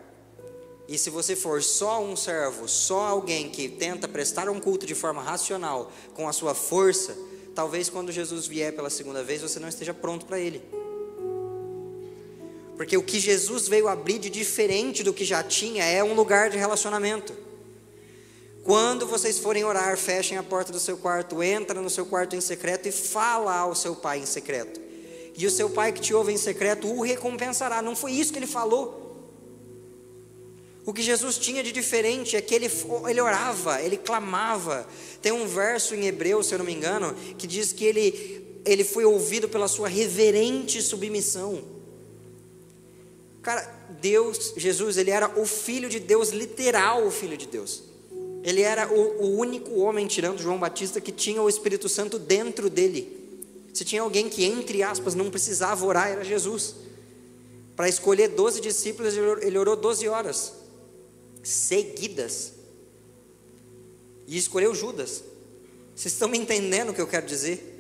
[0.86, 4.94] E se você for só um servo, só alguém que tenta prestar um culto de
[4.94, 7.16] forma racional, com a sua força,
[7.54, 10.62] talvez quando Jesus vier pela segunda vez você não esteja pronto para ele.
[12.76, 16.50] Porque o que Jesus veio abrir de diferente do que já tinha é um lugar
[16.50, 17.32] de relacionamento.
[18.64, 22.40] Quando vocês forem orar, fechem a porta do seu quarto, entra no seu quarto em
[22.40, 24.80] secreto e fala ao seu pai em secreto.
[25.36, 27.82] E o seu pai que te ouve em secreto o recompensará.
[27.82, 29.03] Não foi isso que ele falou.
[30.86, 32.70] O que Jesus tinha de diferente é que ele,
[33.08, 34.86] ele orava, ele clamava.
[35.22, 38.84] Tem um verso em Hebreu, se eu não me engano, que diz que ele, ele
[38.84, 41.64] foi ouvido pela sua reverente submissão.
[43.40, 43.62] Cara,
[44.00, 47.82] Deus, Jesus, ele era o Filho de Deus, literal o Filho de Deus.
[48.42, 52.68] Ele era o, o único homem, tirando João Batista, que tinha o Espírito Santo dentro
[52.68, 53.22] dele.
[53.72, 56.74] Se tinha alguém que, entre aspas, não precisava orar, era Jesus.
[57.74, 60.63] Para escolher 12 discípulos, ele orou 12 horas
[61.44, 62.54] seguidas.
[64.26, 65.22] E escolheu Judas.
[65.94, 67.78] Vocês estão me entendendo o que eu quero dizer?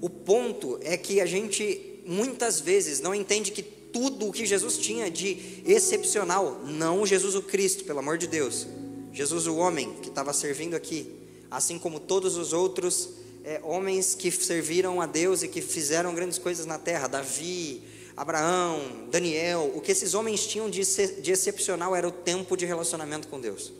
[0.00, 4.78] O ponto é que a gente muitas vezes não entende que tudo o que Jesus
[4.78, 8.66] tinha de excepcional, não Jesus o Cristo, pelo amor de Deus,
[9.12, 11.12] Jesus o homem que estava servindo aqui,
[11.50, 13.10] assim como todos os outros
[13.44, 17.82] é, homens que serviram a Deus e que fizeram grandes coisas na terra, Davi,
[18.16, 20.82] Abraão, Daniel, o que esses homens tinham de,
[21.20, 23.72] de excepcional era o tempo de relacionamento com Deus.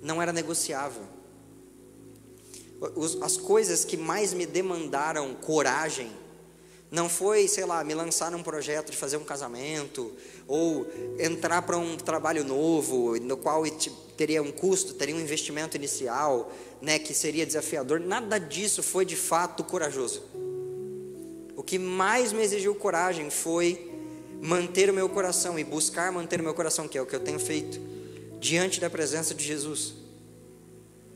[0.00, 1.02] Não era negociável.
[3.22, 6.10] As coisas que mais me demandaram coragem
[6.90, 10.12] não foi, sei lá, me lançar num projeto de fazer um casamento
[10.46, 10.86] ou
[11.18, 13.64] entrar para um trabalho novo, no qual
[14.14, 17.98] teria um custo, teria um investimento inicial, né, que seria desafiador.
[17.98, 20.22] Nada disso foi de fato corajoso.
[21.62, 23.88] O que mais me exigiu coragem foi
[24.40, 27.20] manter o meu coração e buscar manter o meu coração, que é o que eu
[27.20, 27.80] tenho feito,
[28.40, 29.94] diante da presença de Jesus.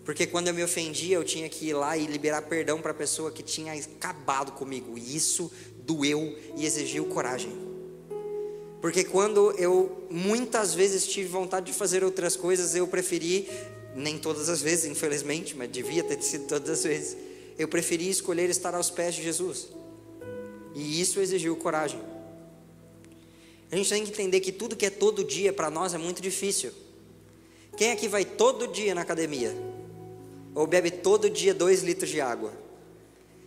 [0.04, 2.94] Porque quando eu me ofendia, eu tinha que ir lá e liberar perdão para a
[2.94, 4.96] pessoa que tinha acabado comigo.
[4.96, 7.50] E isso doeu e exigiu coragem.
[8.80, 13.48] Porque quando eu muitas vezes tive vontade de fazer outras coisas, eu preferi,
[13.96, 17.16] nem todas as vezes, infelizmente, mas devia ter sido todas as vezes,
[17.58, 19.74] eu preferi escolher estar aos pés de Jesus.
[20.76, 21.98] E isso exigiu coragem.
[23.72, 26.20] A gente tem que entender que tudo que é todo dia para nós é muito
[26.20, 26.70] difícil.
[27.78, 29.56] Quem aqui vai todo dia na academia?
[30.54, 32.52] Ou bebe todo dia dois litros de água?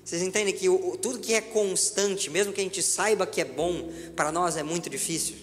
[0.04, 3.46] Vocês entendem que o, tudo que é constante, mesmo que a gente saiba que é
[3.46, 5.36] bom, para nós é muito difícil.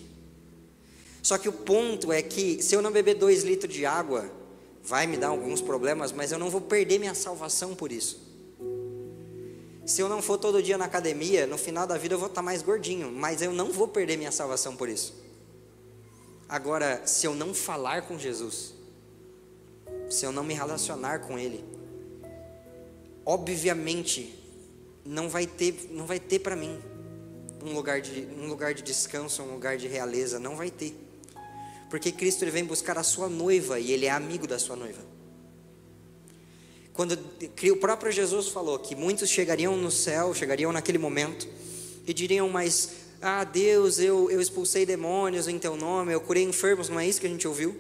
[1.22, 4.29] Só que o ponto é que se eu não beber dois litros de água,
[4.83, 8.25] vai me dar alguns problemas, mas eu não vou perder minha salvação por isso.
[9.87, 12.42] Se eu não for todo dia na academia, no final da vida eu vou estar
[12.42, 15.14] mais gordinho, mas eu não vou perder minha salvação por isso.
[16.49, 18.75] Agora, se eu não falar com Jesus,
[20.11, 21.64] se eu não me relacionar com Ele,
[23.25, 24.37] obviamente
[25.05, 26.81] não vai ter, não vai ter para mim
[27.62, 30.96] um lugar de um lugar de descanso, um lugar de realeza, não vai ter.
[31.88, 35.15] Porque Cristo ele vem buscar a sua noiva e ele é amigo da sua noiva.
[36.96, 41.46] Quando o próprio Jesus falou que muitos chegariam no céu, chegariam naquele momento,
[42.06, 46.88] e diriam, mas, ah, Deus, eu, eu expulsei demônios em teu nome, eu curei enfermos,
[46.88, 47.76] não é isso que a gente ouviu?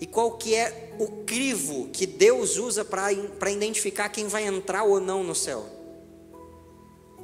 [0.00, 5.00] E qual que é o crivo que Deus usa para identificar quem vai entrar ou
[5.00, 5.66] não no céu?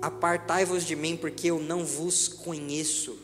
[0.03, 3.17] Apartai-vos de mim, porque eu não vos conheço.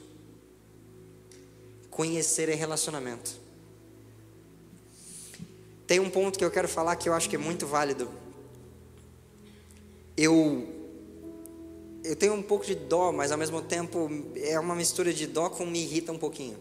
[1.90, 3.45] Conhecer é relacionamento.
[5.86, 8.10] Tem um ponto que eu quero falar que eu acho que é muito válido.
[10.16, 10.74] Eu
[12.02, 15.50] eu tenho um pouco de dó, mas ao mesmo tempo é uma mistura de dó
[15.50, 16.56] com me irrita um pouquinho.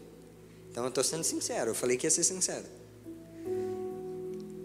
[0.70, 2.64] Então eu estou sendo sincero, eu falei que ia ser sincero.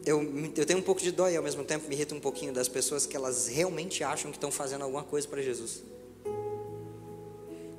[0.03, 0.19] Eu,
[0.55, 2.67] eu tenho um pouco de dó e ao mesmo tempo me irrita um pouquinho das
[2.67, 5.83] pessoas que elas realmente acham que estão fazendo alguma coisa para Jesus.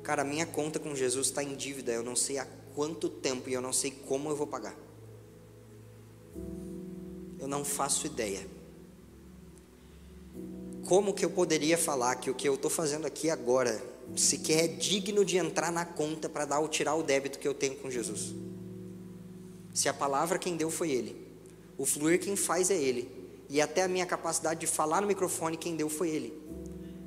[0.01, 3.53] Cara, minha conta com Jesus está em dívida, eu não sei há quanto tempo e
[3.53, 4.75] eu não sei como eu vou pagar.
[7.43, 8.47] Eu não faço ideia.
[10.87, 13.83] Como que eu poderia falar que o que eu estou fazendo aqui agora
[14.15, 17.53] sequer é digno de entrar na conta para dar ou tirar o débito que eu
[17.53, 18.33] tenho com Jesus?
[19.73, 21.17] Se a palavra quem deu foi Ele,
[21.77, 23.11] o fluir quem faz é Ele,
[23.49, 26.33] e até a minha capacidade de falar no microfone quem deu foi Ele,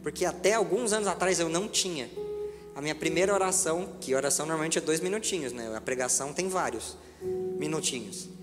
[0.02, 2.10] porque até alguns anos atrás eu não tinha.
[2.74, 5.74] A minha primeira oração, que oração normalmente é dois minutinhos, né?
[5.74, 6.94] A pregação tem vários
[7.58, 8.35] minutinhos.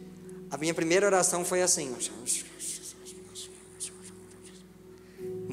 [0.54, 1.94] A minha primeira oração foi assim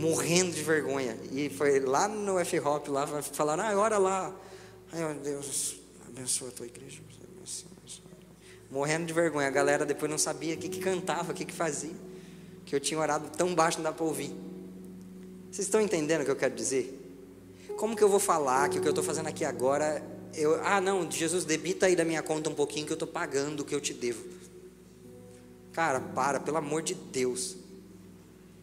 [0.01, 1.17] morrendo de vergonha.
[1.31, 4.35] E foi lá no F-Hop, lá falaram, ah, ora lá.
[4.93, 7.01] Ai, Deus, abençoa a tua igreja.
[8.71, 9.49] Morrendo de vergonha.
[9.49, 11.95] A galera depois não sabia o que, que cantava, o que, que fazia.
[12.65, 14.35] Que eu tinha orado tão baixo, não dá para ouvir.
[15.51, 16.97] Vocês estão entendendo o que eu quero dizer?
[17.77, 20.81] Como que eu vou falar que o que eu estou fazendo aqui agora, eu, ah
[20.81, 23.75] não, Jesus debita aí da minha conta um pouquinho que eu estou pagando o que
[23.75, 24.23] eu te devo.
[25.73, 27.57] Cara, para, pelo amor de Deus.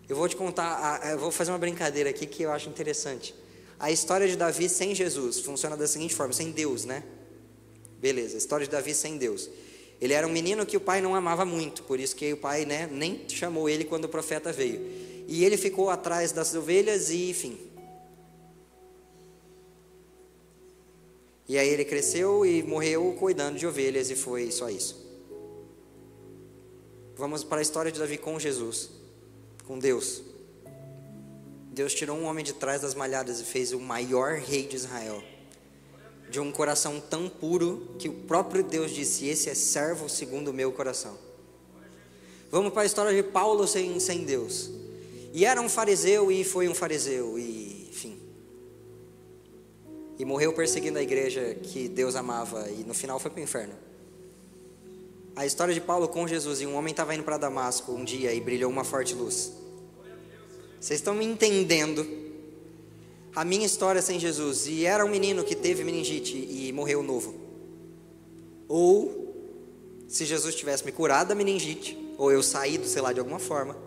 [0.09, 3.35] Eu vou te contar, eu vou fazer uma brincadeira aqui que eu acho interessante.
[3.79, 7.03] A história de Davi sem Jesus funciona da seguinte forma: sem Deus, né?
[7.99, 9.49] Beleza, a história de Davi sem Deus.
[9.99, 12.65] Ele era um menino que o pai não amava muito, por isso que o pai
[12.65, 14.79] né, nem chamou ele quando o profeta veio.
[15.27, 17.57] E ele ficou atrás das ovelhas e, enfim.
[21.47, 25.06] E aí ele cresceu e morreu cuidando de ovelhas e foi só isso.
[27.17, 28.97] Vamos para a história de Davi com Jesus
[29.67, 30.23] com Deus.
[31.71, 35.21] Deus tirou um homem de trás das malhadas e fez o maior rei de Israel.
[36.29, 40.53] De um coração tão puro que o próprio Deus disse: Esse é servo segundo o
[40.53, 41.17] meu coração.
[42.49, 44.71] Vamos para a história de Paulo sem, sem Deus.
[45.33, 48.19] E era um fariseu e foi um fariseu, e enfim.
[50.17, 53.86] E morreu perseguindo a igreja que Deus amava, e no final foi para o inferno.
[55.37, 58.33] A história de Paulo com Jesus, e um homem estava indo para Damasco um dia
[58.33, 59.53] e brilhou uma forte luz.
[60.81, 62.07] Vocês estão me entendendo?
[63.35, 67.35] A minha história sem Jesus, e era um menino que teve meningite e morreu novo.
[68.67, 69.35] Ou,
[70.07, 73.77] se Jesus tivesse me curado da meningite, ou eu saído, sei lá, de alguma forma.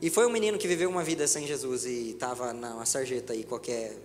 [0.00, 3.44] E foi um menino que viveu uma vida sem Jesus e estava na sarjeta aí,
[3.44, 3.98] qualquer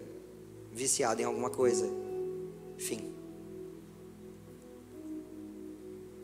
[0.73, 1.89] viciado em alguma coisa.
[2.77, 3.14] Enfim.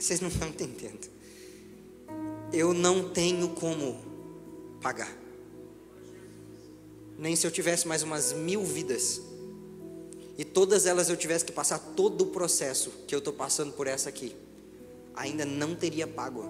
[0.02, 1.08] Vocês não estão entendendo.
[2.52, 4.02] Eu não tenho como
[4.82, 5.16] pagar.
[7.20, 9.22] Nem se eu tivesse mais umas mil vidas.
[10.40, 13.86] E todas elas eu tivesse que passar todo o processo que eu estou passando por
[13.86, 14.36] essa aqui.
[15.14, 16.50] Ainda não teria pago.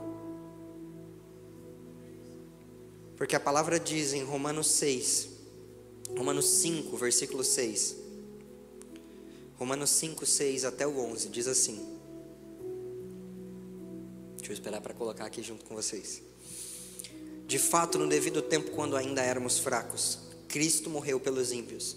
[3.18, 5.28] Porque a palavra diz em Romanos 6,
[6.18, 7.98] Romanos 5, versículo 6.
[9.60, 12.01] Romanos 5, 6 até o 11, diz assim:
[14.52, 16.22] Eu esperar para colocar aqui junto com vocês.
[17.48, 21.96] De fato, no devido tempo, quando ainda éramos fracos, Cristo morreu pelos ímpios.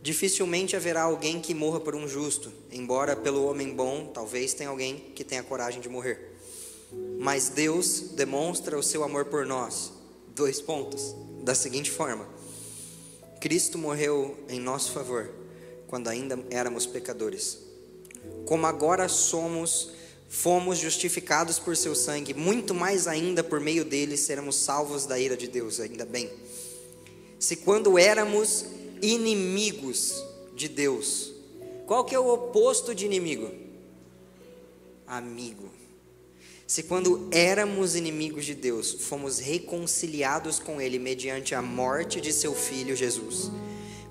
[0.00, 5.10] Dificilmente haverá alguém que morra por um justo, embora pelo homem bom, talvez tenha alguém
[5.16, 6.38] que tenha coragem de morrer.
[7.18, 9.92] Mas Deus demonstra o seu amor por nós.
[10.36, 11.12] Dois pontos.
[11.42, 12.28] Da seguinte forma:
[13.40, 15.28] Cristo morreu em nosso favor,
[15.88, 17.58] quando ainda éramos pecadores.
[18.46, 19.97] Como agora somos
[20.28, 25.36] fomos justificados por seu sangue, muito mais ainda por meio dele seremos salvos da ira
[25.36, 26.30] de Deus, ainda bem.
[27.38, 28.66] Se quando éramos
[29.00, 30.22] inimigos
[30.54, 31.32] de Deus,
[31.86, 33.50] qual que é o oposto de inimigo?
[35.06, 35.70] Amigo.
[36.66, 42.54] Se quando éramos inimigos de Deus, fomos reconciliados com ele mediante a morte de seu
[42.54, 43.50] filho Jesus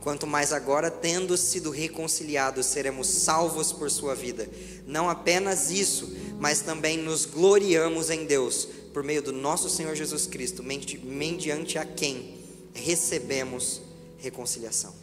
[0.01, 4.49] Quanto mais agora, tendo sido reconciliados, seremos salvos por sua vida.
[4.85, 10.25] Não apenas isso, mas também nos gloriamos em Deus, por meio do nosso Senhor Jesus
[10.25, 12.37] Cristo, mediante a quem
[12.73, 13.81] recebemos
[14.17, 14.93] reconciliação.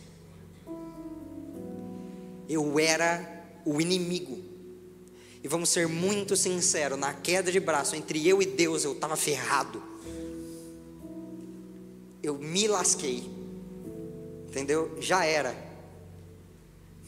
[2.49, 4.39] Eu era o inimigo.
[5.43, 9.17] E vamos ser muito sinceros, na queda de braço entre eu e Deus, eu estava
[9.17, 9.83] ferrado.
[12.23, 13.44] Eu me lasquei
[14.55, 14.97] entendeu?
[15.01, 15.55] Já era.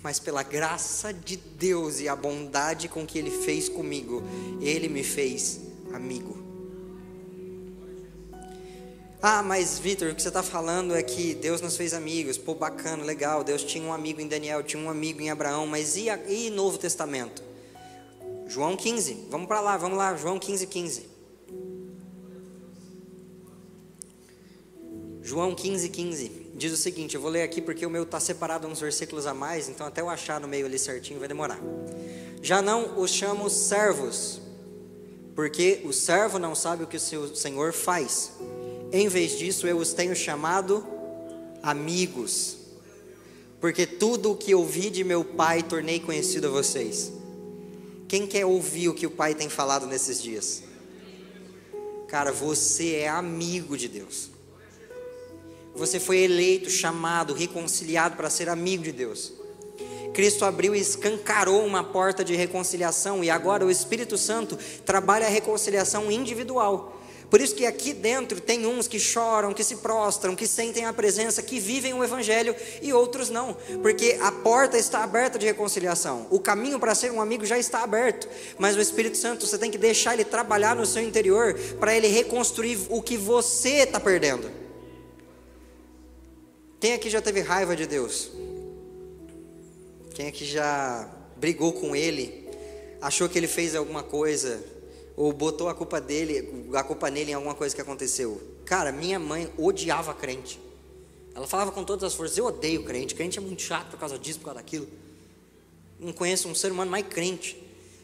[0.02, 4.22] Mas pela graça de Deus e a bondade com que Ele fez comigo,
[4.60, 5.60] Ele me fez
[5.92, 6.44] amigo.
[9.22, 12.36] Ah, mas Vitor, o que você está falando é que Deus nos fez amigos.
[12.36, 13.42] Pô, bacana, legal.
[13.42, 16.50] Deus tinha um amigo em Daniel, tinha um amigo em Abraão, mas e, a, e
[16.50, 17.42] Novo Testamento?
[18.46, 21.16] João 15, vamos para lá, vamos lá, João 15, 15.
[25.22, 28.66] João 15, 15 diz o seguinte: eu vou ler aqui porque o meu está separado
[28.66, 31.60] uns versículos a mais, então até eu achar no meio ali certinho vai demorar.
[32.42, 34.40] Já não os chamo servos,
[35.34, 38.32] porque o servo não sabe o que o seu senhor faz.
[38.90, 40.86] Em vez disso, eu os tenho chamado
[41.62, 42.56] amigos,
[43.60, 47.12] porque tudo o que ouvi de meu pai tornei conhecido a vocês.
[48.08, 50.62] Quem quer ouvir o que o pai tem falado nesses dias?
[52.06, 54.35] Cara, você é amigo de Deus.
[55.76, 59.32] Você foi eleito, chamado, reconciliado para ser amigo de Deus.
[60.14, 65.30] Cristo abriu e escancarou uma porta de reconciliação e agora o Espírito Santo trabalha a
[65.30, 66.98] reconciliação individual.
[67.28, 70.92] Por isso que aqui dentro tem uns que choram, que se prostram, que sentem a
[70.92, 76.26] presença, que vivem o evangelho e outros não, porque a porta está aberta de reconciliação.
[76.30, 78.26] O caminho para ser um amigo já está aberto,
[78.58, 82.06] mas o Espírito Santo você tem que deixar ele trabalhar no seu interior para ele
[82.06, 84.65] reconstruir o que você está perdendo.
[86.86, 88.30] Quem aqui já teve raiva de Deus?
[90.14, 92.48] Quem aqui já brigou com Ele?
[93.02, 94.62] Achou que Ele fez alguma coisa?
[95.16, 98.40] Ou botou a culpa dele, a culpa nele em alguma coisa que aconteceu?
[98.64, 100.60] Cara, minha mãe odiava crente.
[101.34, 103.16] Ela falava com todas as forças: Eu odeio crente.
[103.16, 104.86] Crente é muito chato por causa disso, por causa daquilo.
[105.98, 107.60] Não conheço um ser humano mais crente.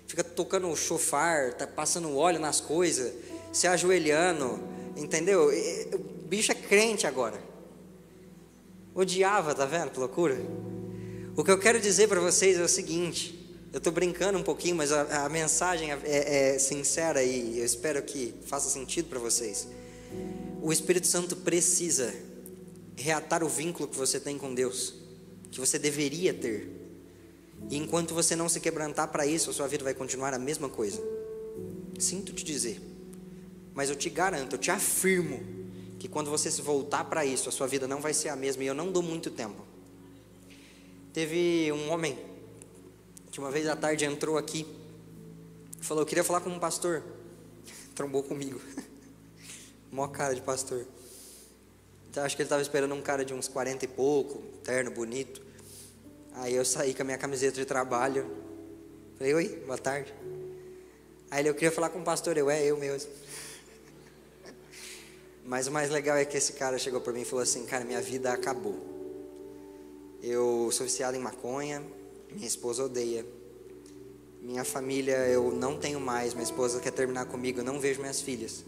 [0.09, 3.15] Fica tocando o chofar, tá passando óleo nas coisas,
[3.53, 4.59] se ajoelhando,
[4.97, 5.53] entendeu?
[5.95, 7.52] O bicho é crente agora.
[8.95, 9.91] Odiava, tá vendo?
[9.91, 10.39] Que loucura.
[11.35, 13.39] O que eu quero dizer para vocês é o seguinte.
[13.73, 17.65] Eu estou brincando um pouquinho, mas a, a mensagem é, é, é sincera e eu
[17.65, 19.67] espero que faça sentido para vocês.
[20.61, 22.15] O Espírito Santo precisa
[22.95, 24.95] reatar o vínculo que você tem com Deus,
[25.51, 26.69] que você deveria ter.
[27.71, 30.69] E enquanto você não se quebrantar para isso, a sua vida vai continuar a mesma
[30.69, 31.03] coisa.
[31.99, 32.79] Sinto te dizer,
[33.73, 35.62] mas eu te garanto, eu te afirmo,
[36.03, 38.65] que quando você se voltar para isso, a sua vida não vai ser a mesma,
[38.65, 39.65] e eu não dou muito tempo.
[41.13, 42.19] Teve um homem
[43.31, 44.67] que uma vez à tarde entrou aqui,
[45.81, 47.05] falou: Eu queria falar com um pastor.
[47.95, 48.61] Trombou comigo.
[49.93, 50.85] Mó cara de pastor.
[52.11, 55.41] Então, acho que ele estava esperando um cara de uns 40 e pouco, terno, bonito.
[56.35, 58.29] Aí eu saí com a minha camiseta de trabalho.
[59.19, 60.13] Falei: Oi, boa tarde.
[61.31, 62.37] Aí ele: Eu queria falar com o pastor.
[62.37, 63.09] Eu: É, eu mesmo.
[65.45, 67.85] Mas o mais legal é que esse cara chegou para mim e falou assim: Cara,
[67.85, 68.77] minha vida acabou.
[70.23, 71.83] Eu sou viciado em maconha,
[72.31, 73.27] minha esposa odeia.
[74.41, 78.21] Minha família eu não tenho mais, minha esposa quer terminar comigo, eu não vejo minhas
[78.21, 78.65] filhas.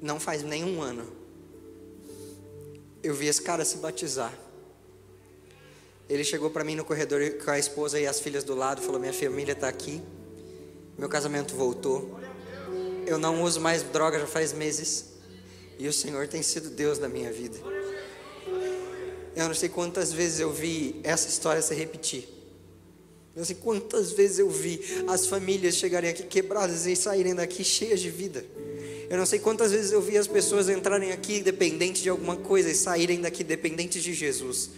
[0.00, 1.06] Não faz nenhum ano.
[3.02, 4.32] Eu vi esse cara se batizar.
[6.08, 9.00] Ele chegou para mim no corredor com a esposa e as filhas do lado, falou:
[9.00, 10.02] Minha família está aqui,
[10.96, 12.17] meu casamento voltou.
[13.08, 15.06] Eu não uso mais droga já faz meses.
[15.78, 17.58] E o Senhor tem sido Deus na minha vida.
[19.34, 22.28] Eu não sei quantas vezes eu vi essa história se repetir.
[23.34, 27.64] Eu não sei quantas vezes eu vi as famílias chegarem aqui quebradas e saírem daqui
[27.64, 28.44] cheias de vida.
[29.08, 32.68] Eu não sei quantas vezes eu vi as pessoas entrarem aqui dependentes de alguma coisa
[32.68, 34.68] e saírem daqui dependentes de Jesus.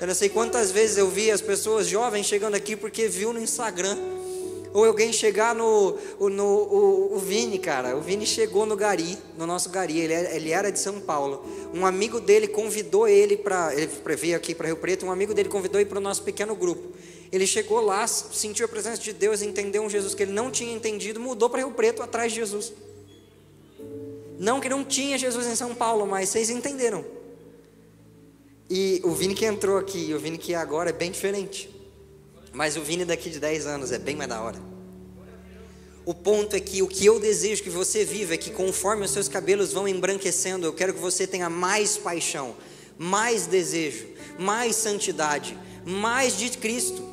[0.00, 3.40] Eu não sei quantas vezes eu vi as pessoas jovens chegando aqui porque viu no
[3.40, 3.96] Instagram
[4.72, 7.96] ou alguém chegar no, no o, o Vini, cara.
[7.96, 9.98] O Vini chegou no Gari, no nosso Gari.
[9.98, 11.44] Ele, ele era de São Paulo.
[11.74, 13.74] Um amigo dele convidou ele para.
[13.74, 15.04] Ele veio aqui para Rio Preto.
[15.04, 16.92] Um amigo dele convidou ele para o nosso pequeno grupo.
[17.30, 20.74] Ele chegou lá, sentiu a presença de Deus, entendeu um Jesus que ele não tinha
[20.74, 22.72] entendido, mudou para Rio Preto atrás de Jesus.
[24.38, 27.04] Não que não tinha Jesus em São Paulo, mas vocês entenderam.
[28.68, 31.70] E o Vini que entrou aqui, o Vini que agora é bem diferente.
[32.52, 34.58] Mas o Vini daqui de 10 anos é bem mais da hora.
[36.04, 39.12] O ponto é que o que eu desejo que você viva é que conforme os
[39.12, 42.56] seus cabelos vão embranquecendo, eu quero que você tenha mais paixão,
[42.98, 47.10] mais desejo, mais santidade, mais de Cristo.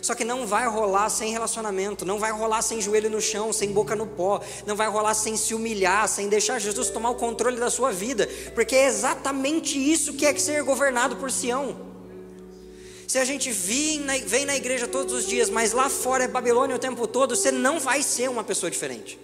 [0.00, 3.72] Só que não vai rolar sem relacionamento, não vai rolar sem joelho no chão, sem
[3.72, 7.58] boca no pó, não vai rolar sem se humilhar, sem deixar Jesus tomar o controle
[7.58, 11.85] da sua vida, porque é exatamente isso que é ser governado por Sião.
[13.06, 14.16] Se a gente vem na,
[14.56, 18.02] igreja todos os dias, mas lá fora é Babilônia o tempo todo, você não vai
[18.02, 19.18] ser uma pessoa diferente.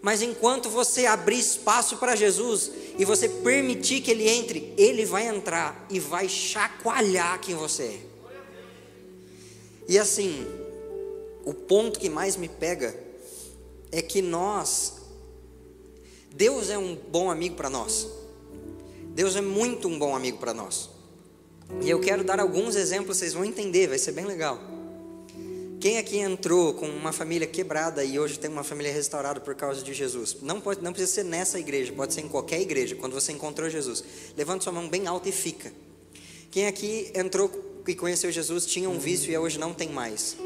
[0.00, 5.26] Mas enquanto você abrir espaço para Jesus, e você permitir que ele entre, ele vai
[5.26, 8.00] entrar e vai chacoalhar quem você é.
[9.88, 10.46] E assim,
[11.44, 12.98] o ponto que mais me pega
[13.92, 14.94] é que nós,
[16.30, 18.08] Deus é um bom amigo para nós.
[19.08, 20.93] Deus é muito um bom amigo para nós.
[21.80, 24.60] E eu quero dar alguns exemplos, vocês vão entender, vai ser bem legal.
[25.84, 29.82] Quem aqui entrou com uma família quebrada e hoje tem uma família restaurada por causa
[29.82, 30.38] de Jesus?
[30.40, 33.68] Não, pode, não precisa ser nessa igreja, pode ser em qualquer igreja, quando você encontrou
[33.68, 34.02] Jesus.
[34.34, 35.70] Levanta sua mão bem alta e fica.
[36.50, 37.50] Quem aqui entrou
[37.86, 40.38] e conheceu Jesus tinha um vício e hoje não tem mais?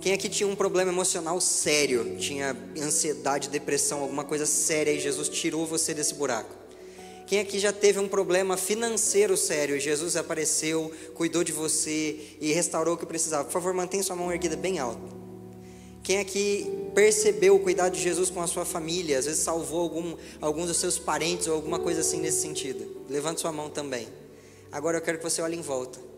[0.00, 5.28] Quem aqui tinha um problema emocional sério, tinha ansiedade, depressão, alguma coisa séria e Jesus
[5.28, 6.61] tirou você desse buraco?
[7.32, 12.92] Quem aqui já teve um problema financeiro sério Jesus apareceu, cuidou de você e restaurou
[12.92, 13.44] o que precisava?
[13.44, 15.00] Por favor, mantenha sua mão erguida bem alta.
[16.02, 20.14] Quem aqui percebeu o cuidado de Jesus com a sua família, às vezes salvou algum,
[20.42, 22.86] alguns dos seus parentes ou alguma coisa assim nesse sentido?
[23.08, 24.08] Levante sua mão também.
[24.70, 26.11] Agora eu quero que você olhe em volta.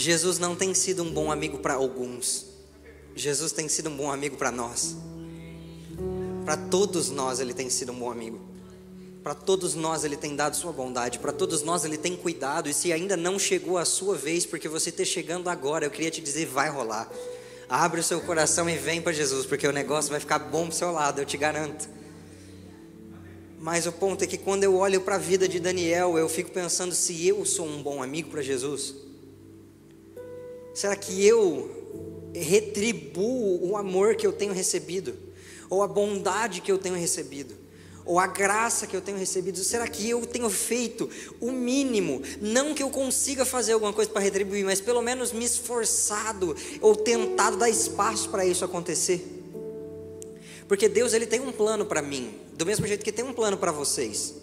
[0.00, 2.46] Jesus não tem sido um bom amigo para alguns,
[3.14, 4.96] Jesus tem sido um bom amigo para nós.
[6.42, 8.40] Para todos nós ele tem sido um bom amigo.
[9.22, 12.70] Para todos nós ele tem dado sua bondade, para todos nós ele tem cuidado.
[12.70, 16.10] E se ainda não chegou a sua vez, porque você está chegando agora, eu queria
[16.10, 17.10] te dizer: vai rolar.
[17.68, 20.74] Abre o seu coração e vem para Jesus, porque o negócio vai ficar bom para
[20.74, 21.86] o seu lado, eu te garanto.
[23.58, 26.50] Mas o ponto é que quando eu olho para a vida de Daniel, eu fico
[26.50, 29.09] pensando se eu sou um bom amigo para Jesus.
[30.74, 35.14] Será que eu retribuo o amor que eu tenho recebido?
[35.68, 37.54] Ou a bondade que eu tenho recebido?
[38.04, 39.58] Ou a graça que eu tenho recebido?
[39.58, 41.08] Será que eu tenho feito
[41.40, 42.22] o mínimo?
[42.40, 46.96] Não que eu consiga fazer alguma coisa para retribuir, mas pelo menos me esforçado ou
[46.96, 49.38] tentado dar espaço para isso acontecer?
[50.66, 53.56] Porque Deus ele tem um plano para mim, do mesmo jeito que tem um plano
[53.56, 54.34] para vocês.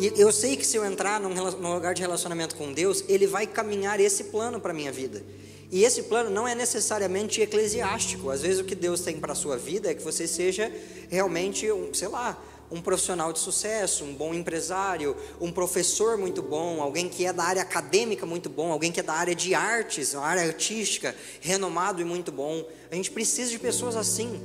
[0.00, 3.26] E eu sei que se eu entrar num, num lugar de relacionamento com Deus, Ele
[3.26, 5.22] vai caminhar esse plano para a minha vida.
[5.70, 8.30] E esse plano não é necessariamente eclesiástico.
[8.30, 10.72] Às vezes o que Deus tem para a sua vida é que você seja
[11.10, 16.80] realmente, um, sei lá, um profissional de sucesso, um bom empresário, um professor muito bom,
[16.80, 20.14] alguém que é da área acadêmica muito bom, alguém que é da área de artes,
[20.14, 22.66] uma área artística, renomado e muito bom.
[22.90, 24.40] A gente precisa de pessoas assim.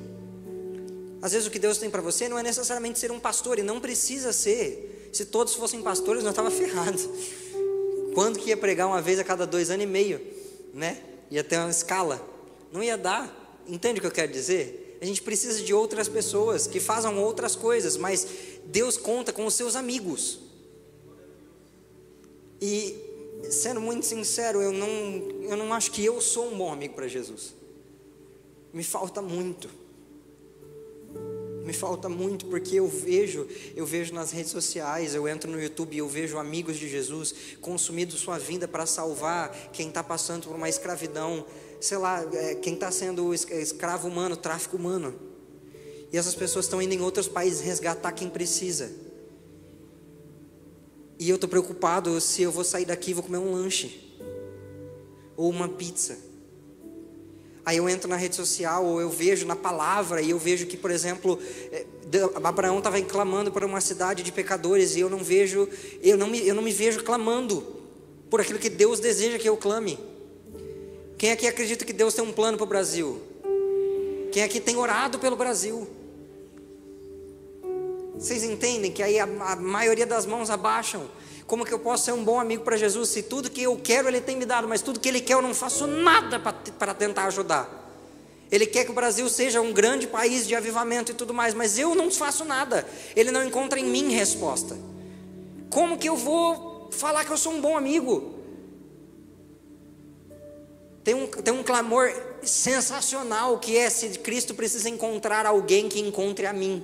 [1.22, 3.64] Às vezes o que Deus tem para você não é necessariamente ser um pastor, e
[3.64, 4.95] não precisa ser.
[5.16, 7.08] Se todos fossem pastores, nós estava ferrados.
[8.14, 10.20] Quando que ia pregar uma vez a cada dois anos e meio,
[10.74, 11.02] né?
[11.32, 12.22] Ia ter uma escala.
[12.70, 13.64] Não ia dar.
[13.66, 14.98] Entende o que eu quero dizer?
[15.02, 18.28] A gente precisa de outras pessoas que façam outras coisas, mas
[18.66, 20.42] Deus conta com os seus amigos.
[22.60, 22.98] E
[23.50, 24.90] sendo muito sincero, eu não,
[25.50, 27.56] eu não acho que eu sou um bom amigo para Jesus.
[28.74, 29.70] Me falta muito
[31.66, 35.96] me falta muito porque eu vejo, eu vejo nas redes sociais, eu entro no YouTube
[35.96, 40.56] e eu vejo amigos de Jesus consumindo sua vida para salvar quem está passando por
[40.56, 41.44] uma escravidão,
[41.82, 45.16] sei lá, é, quem está sendo escravo humano, tráfico humano.
[46.14, 48.92] E essas pessoas estão indo em outros países resgatar quem precisa.
[51.18, 54.16] E eu estou preocupado se eu vou sair daqui e vou comer um lanche
[55.36, 56.35] ou uma pizza.
[57.66, 60.78] Aí eu entro na rede social ou eu vejo na palavra e eu vejo que,
[60.78, 61.40] por exemplo,
[61.72, 61.84] é,
[62.44, 65.68] Abraão estava clamando para uma cidade de pecadores e eu não vejo,
[66.02, 67.66] eu não me, eu não me vejo clamando
[68.30, 69.98] por aquilo que Deus deseja que eu clame.
[71.18, 73.20] Quem aqui acredita que Deus tem um plano para o Brasil?
[74.32, 75.88] Quem aqui tem orado pelo Brasil?
[78.16, 81.10] Vocês entendem que aí a, a maioria das mãos abaixam?
[81.48, 84.08] Como que eu posso ser um bom amigo para Jesus se tudo que eu quero
[84.08, 87.26] Ele tem me dado, mas tudo que Ele quer eu não faço nada para tentar
[87.26, 87.84] ajudar?
[88.52, 91.78] Ele quer que o Brasil seja um grande país de avivamento e tudo mais, mas
[91.78, 92.88] eu não faço nada.
[93.16, 94.78] Ele não encontra em mim resposta.
[95.70, 98.34] Como que eu vou falar que eu sou um bom amigo?
[101.04, 102.12] Tem um, tem um clamor
[102.44, 106.84] sensacional que é se Cristo precisa encontrar alguém que encontre a mim.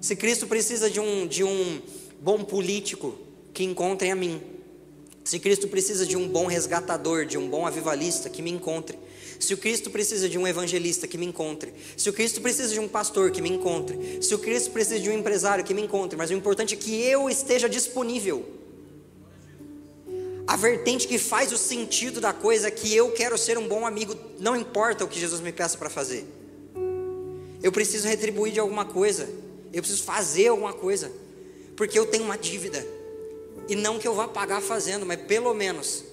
[0.00, 1.80] Se Cristo precisa de um, de um
[2.20, 3.14] bom político
[3.52, 4.40] que encontrem a mim.
[5.24, 8.98] Se Cristo precisa de um bom resgatador, de um bom avivalista, que me encontre.
[9.38, 11.72] Se o Cristo precisa de um evangelista, que me encontre.
[11.96, 14.22] Se o Cristo precisa de um pastor, que me encontre.
[14.22, 16.16] Se o Cristo precisa de um empresário, que me encontre.
[16.16, 18.44] Mas o importante é que eu esteja disponível.
[20.46, 23.86] A vertente que faz o sentido da coisa é que eu quero ser um bom
[23.86, 26.24] amigo, não importa o que Jesus me peça para fazer.
[27.62, 29.28] Eu preciso retribuir de alguma coisa.
[29.72, 31.12] Eu preciso fazer alguma coisa.
[31.78, 32.84] Porque eu tenho uma dívida.
[33.68, 36.04] E não que eu vá pagar fazendo, mas pelo menos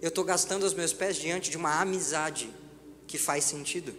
[0.00, 2.48] eu estou gastando os meus pés diante de uma amizade
[3.04, 3.92] que faz sentido.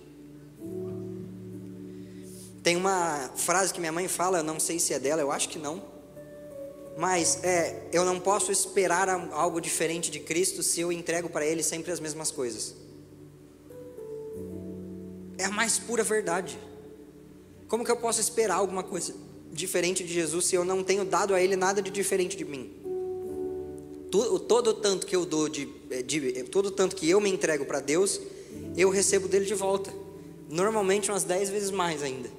[2.63, 5.59] Tem uma frase que minha mãe fala, não sei se é dela, eu acho que
[5.59, 5.83] não.
[6.97, 11.61] Mas é, eu não posso esperar algo diferente de Cristo se eu entrego para Ele
[11.61, 12.75] sempre as mesmas coisas.
[15.37, 16.57] É a mais pura verdade.
[17.67, 21.33] Como que eu posso esperar alguma coisa diferente de Jesus se eu não tenho dado
[21.33, 22.71] a Ele nada de diferente de mim?
[24.11, 25.65] Todo, todo tanto que eu dou de,
[26.05, 28.19] de todo tanto que eu me entrego para Deus,
[28.75, 29.93] eu recebo dele de volta.
[30.49, 32.29] Normalmente umas dez vezes mais ainda.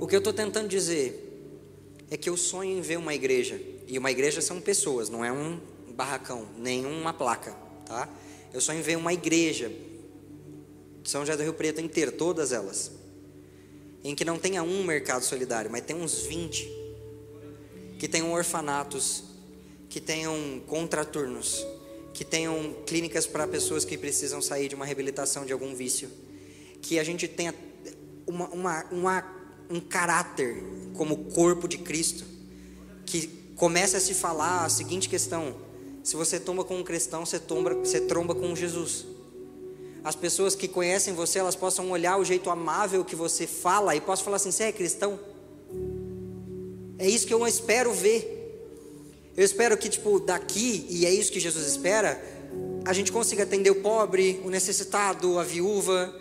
[0.00, 1.28] O que eu estou tentando dizer
[2.10, 3.60] é que eu sonho em ver uma igreja.
[3.86, 5.60] E uma igreja são pessoas, não é um
[5.94, 7.52] barracão, nem uma placa,
[7.86, 8.08] tá?
[8.52, 9.70] Eu sonho em ver uma igreja,
[11.04, 12.90] São José do Rio Preto inteira, todas elas,
[14.04, 16.68] em que não tenha um mercado solidário, mas tem uns 20,
[17.98, 19.24] que tenham orfanatos,
[19.88, 21.64] que tenham contraturnos,
[22.12, 26.10] que tenham clínicas para pessoas que precisam sair de uma reabilitação de algum vício,
[26.80, 27.54] que a gente tenha
[28.26, 30.62] uma, uma, uma um caráter
[30.94, 32.24] como corpo de Cristo,
[33.06, 33.26] que
[33.56, 35.54] começa a se falar a seguinte questão:
[36.02, 39.06] se você tomba com um cristão, você, tomba, você tromba com Jesus.
[40.04, 44.00] As pessoas que conhecem você, elas possam olhar o jeito amável que você fala e
[44.00, 45.18] possam falar assim: você é cristão?
[46.98, 48.38] É isso que eu espero ver.
[49.36, 52.22] Eu espero que, tipo, daqui, e é isso que Jesus espera,
[52.84, 56.14] a gente consiga atender o pobre, o necessitado, a viúva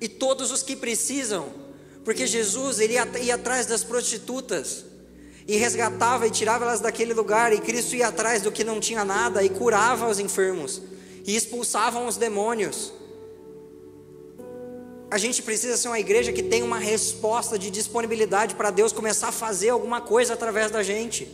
[0.00, 1.64] e todos os que precisam
[2.04, 4.84] porque Jesus ele ia, ia atrás das prostitutas
[5.48, 9.04] e resgatava e tirava elas daquele lugar, e Cristo ia atrás do que não tinha
[9.04, 10.80] nada e curava os enfermos
[11.26, 12.92] e expulsavam os demônios.
[15.10, 19.28] A gente precisa ser uma igreja que tem uma resposta de disponibilidade para Deus começar
[19.28, 21.28] a fazer alguma coisa através da gente.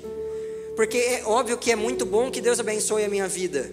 [0.76, 3.72] Porque é óbvio que é muito bom que Deus abençoe a minha vida.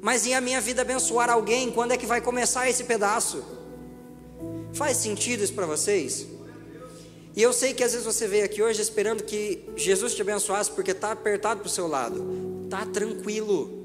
[0.00, 3.42] Mas em a minha vida abençoar alguém, quando é que vai começar esse pedaço?
[4.72, 6.26] Faz sentido isso para vocês?
[7.36, 10.70] E eu sei que às vezes você veio aqui hoje esperando que Jesus te abençoasse
[10.70, 12.66] porque está apertado para o seu lado.
[12.70, 13.83] Tá tranquilo.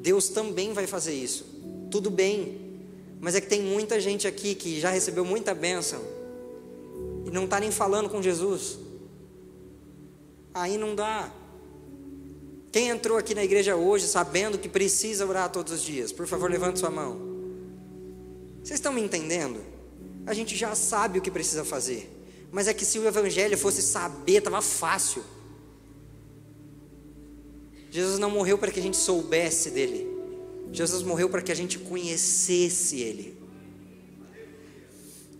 [0.00, 1.44] Deus também vai fazer isso.
[1.90, 2.80] Tudo bem.
[3.20, 6.00] Mas é que tem muita gente aqui que já recebeu muita bênção
[7.26, 8.78] e não está nem falando com Jesus.
[10.54, 11.32] Aí não dá.
[12.72, 16.12] Quem entrou aqui na igreja hoje sabendo que precisa orar todos os dias?
[16.12, 17.20] Por favor, levante sua mão.
[18.62, 19.60] Vocês estão me entendendo?
[20.26, 22.08] a gente já sabe o que precisa fazer.
[22.52, 25.22] Mas é que se o Evangelho fosse saber, estava fácil.
[27.90, 30.08] Jesus não morreu para que a gente soubesse dele.
[30.72, 33.36] Jesus morreu para que a gente conhecesse ele.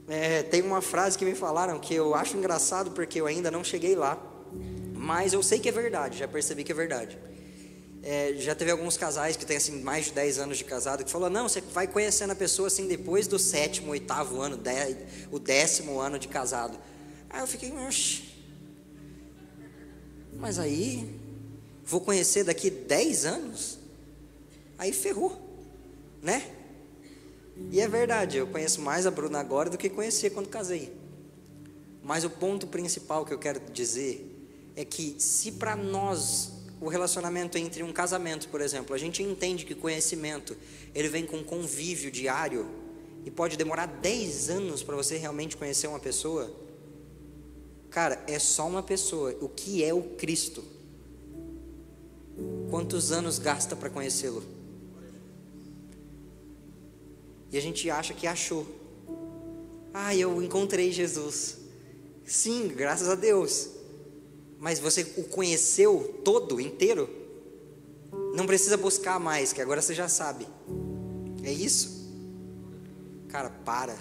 [0.09, 3.63] É, tem uma frase que me falaram que eu acho engraçado porque eu ainda não
[3.63, 4.21] cheguei lá.
[4.93, 7.17] Mas eu sei que é verdade, já percebi que é verdade.
[8.03, 11.11] É, já teve alguns casais que têm assim, mais de 10 anos de casado que
[11.11, 14.97] falou: não, você vai conhecendo a pessoa assim depois do sétimo, oitavo ano, dez,
[15.31, 16.79] o décimo ano de casado.
[17.29, 18.25] Aí eu fiquei, Oxi.
[20.35, 21.20] mas aí
[21.91, 23.78] vou conhecer daqui 10 anos?
[24.78, 25.36] Aí ferrou,
[26.22, 26.49] né?
[27.72, 30.93] E é verdade, eu conheço mais a Bruna agora do que conhecia quando casei.
[32.03, 34.24] Mas o ponto principal que eu quero dizer
[34.76, 39.66] é que se para nós o relacionamento entre um casamento, por exemplo, a gente entende
[39.66, 40.57] que conhecimento,
[40.95, 42.66] ele vem com convívio diário
[43.26, 46.51] e pode demorar 10 anos para você realmente conhecer uma pessoa.
[47.91, 49.36] Cara, é só uma pessoa.
[49.41, 50.64] O que é o Cristo?
[52.70, 54.43] Quantos anos gasta para conhecê-lo?
[57.51, 58.66] E a gente acha que achou.
[59.93, 61.59] Ah, eu encontrei Jesus.
[62.24, 63.80] Sim, graças a Deus
[64.61, 67.09] mas você o conheceu todo, inteiro,
[68.34, 70.47] não precisa buscar mais, que agora você já sabe.
[71.43, 72.12] É isso?
[73.28, 73.97] Cara, para.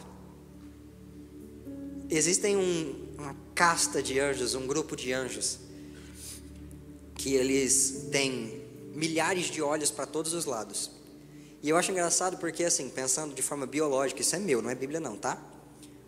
[2.09, 5.59] Existem um, uma casta de anjos, um grupo de anjos,
[7.19, 8.63] que eles têm
[8.95, 10.89] milhares de olhos para todos os lados.
[11.61, 14.75] E eu acho engraçado porque, assim, pensando de forma biológica, isso é meu, não é
[14.75, 15.37] Bíblia, não, tá?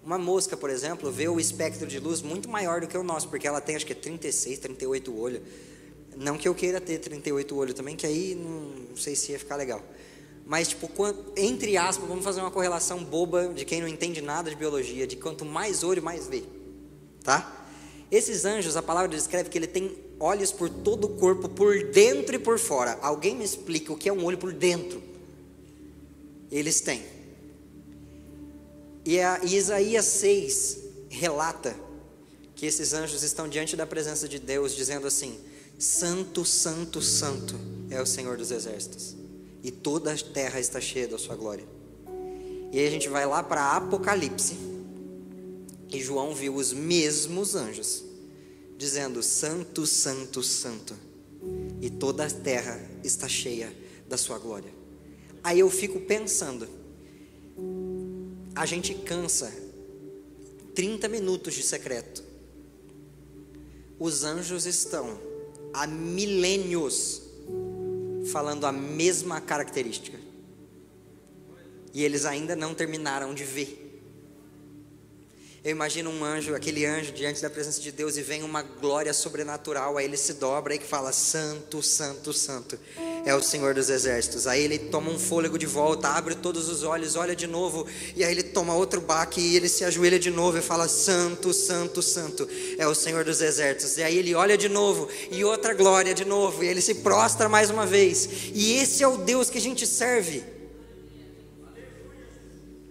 [0.02, 3.28] Uma mosca, por exemplo, vê o espectro de luz muito maior do que o nosso,
[3.28, 5.42] porque ela tem acho que 36, 38 olhos.
[6.16, 9.58] Não que eu queira ter 38 olhos também, que aí não sei se ia ficar
[9.58, 9.84] legal.
[10.46, 10.90] Mas, tipo,
[11.36, 15.18] entre aspas, vamos fazer uma correlação boba de quem não entende nada de biologia, de
[15.18, 16.44] quanto mais olho, mais vê.
[17.22, 17.68] Tá?
[18.10, 22.36] Esses anjos, a palavra descreve que ele tem olhos por todo o corpo, por dentro
[22.36, 22.98] e por fora.
[23.02, 25.02] Alguém me explica o que é um olho por dentro?
[26.52, 27.04] Eles têm.
[29.04, 30.78] E a Isaías 6
[31.10, 31.76] relata
[32.56, 35.40] que esses anjos estão diante da presença de Deus, dizendo assim:
[35.80, 37.60] Santo, Santo, Santo
[37.90, 39.16] é o Senhor dos Exércitos,
[39.64, 41.66] e toda a terra está cheia da Sua glória.
[42.72, 44.56] E aí a gente vai lá para Apocalipse,
[45.90, 48.04] e João viu os mesmos anjos,
[48.82, 50.96] dizendo: Santo, Santo, Santo,
[51.80, 53.72] e toda a terra está cheia
[54.10, 54.74] da Sua glória.
[55.44, 56.68] Aí eu fico pensando,
[58.56, 59.54] a gente cansa
[60.74, 62.24] 30 minutos de secreto.
[64.00, 65.20] Os anjos estão
[65.72, 67.22] há milênios
[68.32, 70.20] falando a mesma característica.
[71.94, 73.81] E eles ainda não terminaram de ver.
[75.64, 79.14] Eu imagino um anjo, aquele anjo diante da presença de Deus e vem uma glória
[79.14, 82.80] sobrenatural, aí ele se dobra e fala: Santo, Santo, Santo
[83.24, 84.48] é o Senhor dos Exércitos.
[84.48, 87.86] Aí ele toma um fôlego de volta, abre todos os olhos, olha de novo,
[88.16, 91.54] e aí ele toma outro baque e ele se ajoelha de novo e fala: Santo,
[91.54, 92.50] Santo, Santo
[92.80, 94.00] é o Senhor dos Exércitos.
[94.00, 97.48] E aí ele olha de novo e outra glória de novo, e ele se prostra
[97.48, 98.28] mais uma vez.
[98.56, 100.44] E esse é o Deus que a gente serve.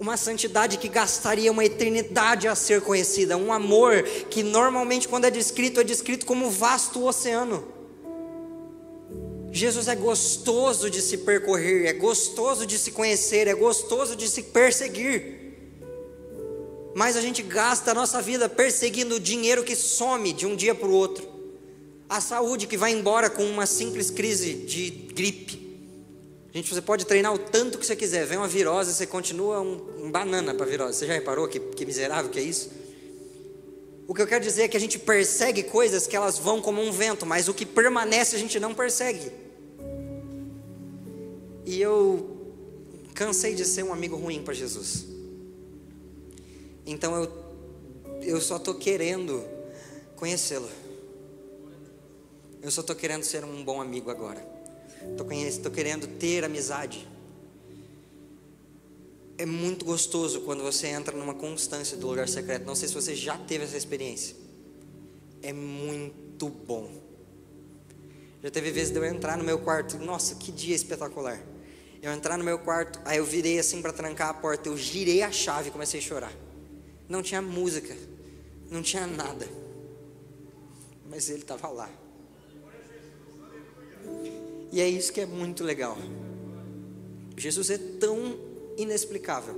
[0.01, 5.31] Uma santidade que gastaria uma eternidade a ser conhecida, um amor que normalmente, quando é
[5.31, 7.63] descrito, é descrito como vasto oceano.
[9.53, 14.45] Jesus é gostoso de se percorrer, é gostoso de se conhecer, é gostoso de se
[14.45, 15.39] perseguir.
[16.95, 20.75] Mas a gente gasta a nossa vida perseguindo o dinheiro que some de um dia
[20.75, 21.29] para o outro,
[22.09, 25.70] a saúde que vai embora com uma simples crise de gripe.
[26.53, 30.07] Gente, você pode treinar o tanto que você quiser, vem uma virose, você continua um,
[30.07, 30.99] um banana para virose.
[30.99, 32.71] Você já reparou que, que miserável que é isso?
[34.09, 36.83] O que eu quero dizer é que a gente persegue coisas que elas vão como
[36.83, 39.31] um vento, mas o que permanece a gente não persegue.
[41.65, 42.37] E eu
[43.15, 45.07] cansei de ser um amigo ruim para Jesus.
[46.85, 47.33] Então eu,
[48.23, 49.45] eu só estou querendo
[50.17, 50.69] conhecê-lo.
[52.61, 54.45] Eu só estou querendo ser um bom amigo agora.
[55.01, 57.09] Estou querendo ter amizade.
[59.39, 62.67] É muito gostoso quando você entra numa constância do lugar secreto.
[62.67, 64.37] Não sei se você já teve essa experiência.
[65.43, 66.91] É muito bom.
[68.43, 69.99] Já teve vezes de eu entrar no meu quarto.
[69.99, 71.41] Nossa, que dia espetacular.
[72.03, 75.23] Eu entrar no meu quarto, aí eu virei assim para trancar a porta, eu girei
[75.23, 76.33] a chave e comecei a chorar.
[77.07, 77.95] Não tinha música,
[78.71, 79.47] não tinha nada.
[81.11, 81.91] Mas ele estava lá.
[84.73, 85.97] E é isso que é muito legal.
[87.37, 88.39] Jesus é tão
[88.77, 89.55] inexplicável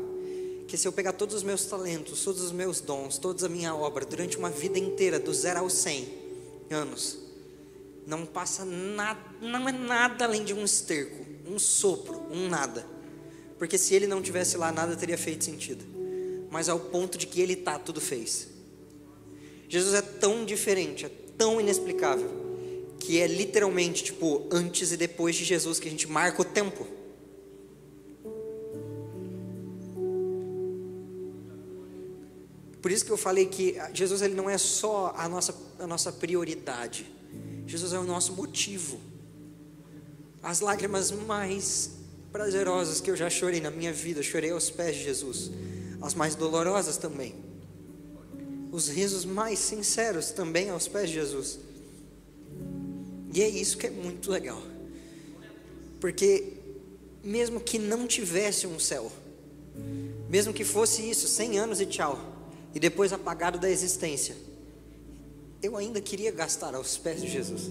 [0.67, 3.75] que se eu pegar todos os meus talentos, todos os meus dons, toda a minha
[3.75, 6.09] obra durante uma vida inteira, do zero aos cem
[6.71, 7.19] anos,
[8.07, 12.87] não passa nada, não é nada além de um esterco um sopro, um nada.
[13.59, 15.85] Porque se ele não tivesse lá, nada teria feito sentido.
[16.51, 18.49] Mas ao ponto de que ele está, tudo fez.
[19.69, 22.29] Jesus é tão diferente, é tão inexplicável,
[23.03, 26.87] que é literalmente tipo antes e depois de Jesus que a gente marca o tempo.
[32.81, 36.13] Por isso que eu falei que Jesus ele não é só a nossa, a nossa
[36.13, 37.07] prioridade.
[37.67, 39.13] Jesus é o nosso motivo
[40.43, 41.93] as lágrimas mais
[42.33, 45.53] prazerosas que eu já chorei na minha vida, chorei aos pés de Jesus,
[46.01, 47.35] as mais dolorosas também,
[48.73, 51.61] os risos mais sinceros também aos pés de Jesus.
[53.33, 54.61] E é isso que é muito legal,
[56.01, 56.53] porque
[57.25, 59.11] mesmo que não tivesse um céu,
[60.29, 62.19] mesmo que fosse isso, 100 anos e tchau,
[62.75, 64.37] e depois apagado da existência,
[65.63, 67.71] eu ainda queria gastar aos pés de Jesus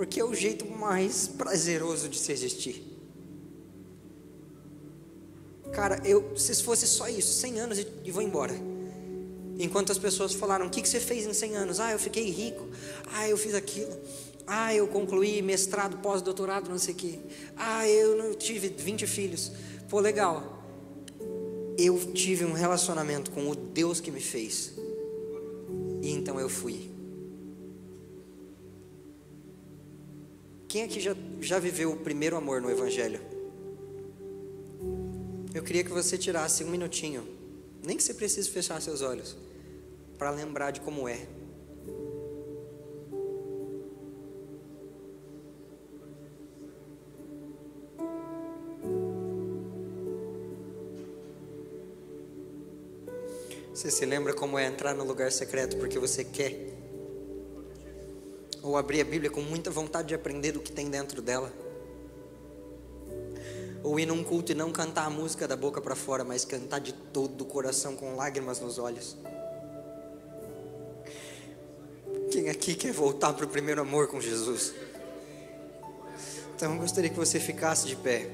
[0.00, 2.82] porque é o jeito mais prazeroso de se existir.
[5.72, 8.54] Cara, eu, se fosse só isso, 100 anos e, e vou embora.
[9.60, 11.80] Enquanto as pessoas falaram: O que, que você fez em 100 anos?
[11.80, 12.66] Ah, eu fiquei rico.
[13.12, 13.96] Ah, eu fiz aquilo.
[14.46, 17.18] Ah, eu concluí mestrado, pós-doutorado, não sei o quê.
[17.56, 19.52] Ah, eu não tive 20 filhos.
[19.88, 20.64] Pô, legal.
[21.78, 24.72] Eu tive um relacionamento com o Deus que me fez.
[26.02, 26.90] E então eu fui.
[30.66, 33.20] Quem aqui já, já viveu o primeiro amor no Evangelho?
[35.52, 37.26] Eu queria que você tirasse um minutinho,
[37.84, 39.36] nem que você precise fechar seus olhos,
[40.20, 41.18] para lembrar de como é.
[53.72, 56.68] Você se lembra como é entrar no lugar secreto porque você quer?
[58.62, 61.50] ou abrir a Bíblia com muita vontade de aprender do que tem dentro dela.
[63.82, 66.78] Ou ir num culto e não cantar a música da boca para fora, mas cantar
[66.78, 69.16] de todo o coração com lágrimas nos olhos.
[72.40, 74.72] Quem aqui quer voltar para o primeiro amor com Jesus?
[76.56, 78.30] Então eu gostaria que você ficasse de pé.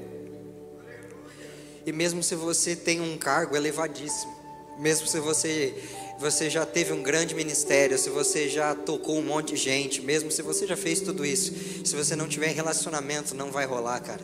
[1.85, 4.33] E mesmo se você tem um cargo elevadíssimo,
[4.79, 5.75] mesmo se você
[6.21, 10.31] você já teve um grande ministério, se você já tocou um monte de gente, mesmo
[10.31, 11.53] se você já fez tudo isso,
[11.85, 14.23] se você não tiver relacionamento, não vai rolar, cara.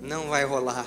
[0.00, 0.86] Não vai rolar.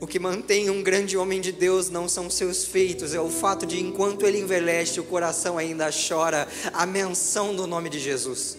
[0.00, 3.66] O que mantém um grande homem de Deus não são seus feitos, é o fato
[3.66, 8.56] de enquanto ele envelhece, o coração ainda chora a menção do nome de Jesus.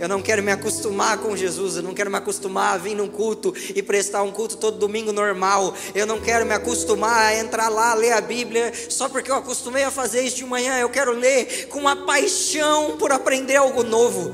[0.00, 3.06] Eu não quero me acostumar com Jesus, eu não quero me acostumar a vir num
[3.06, 5.74] culto e prestar um culto todo domingo normal.
[5.94, 9.84] Eu não quero me acostumar a entrar lá, ler a Bíblia, só porque eu acostumei
[9.84, 10.78] a fazer isso de manhã.
[10.78, 14.32] Eu quero ler com uma paixão por aprender algo novo.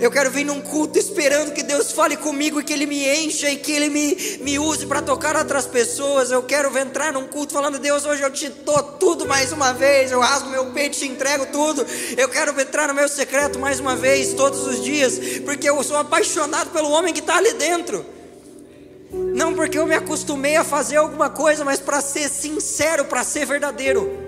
[0.00, 3.50] Eu quero vir num culto esperando que Deus fale comigo e que Ele me encha
[3.50, 6.30] e que Ele me, me use para tocar outras pessoas.
[6.30, 10.10] Eu quero entrar num culto falando: Deus, hoje eu te dou tudo mais uma vez.
[10.10, 11.86] Eu rasgo meu peito e te entrego tudo.
[12.16, 15.98] Eu quero entrar no meu secreto mais uma vez, todos os dias, porque eu sou
[15.98, 18.04] apaixonado pelo homem que está ali dentro.
[19.12, 23.44] Não porque eu me acostumei a fazer alguma coisa, mas para ser sincero, para ser
[23.44, 24.19] verdadeiro.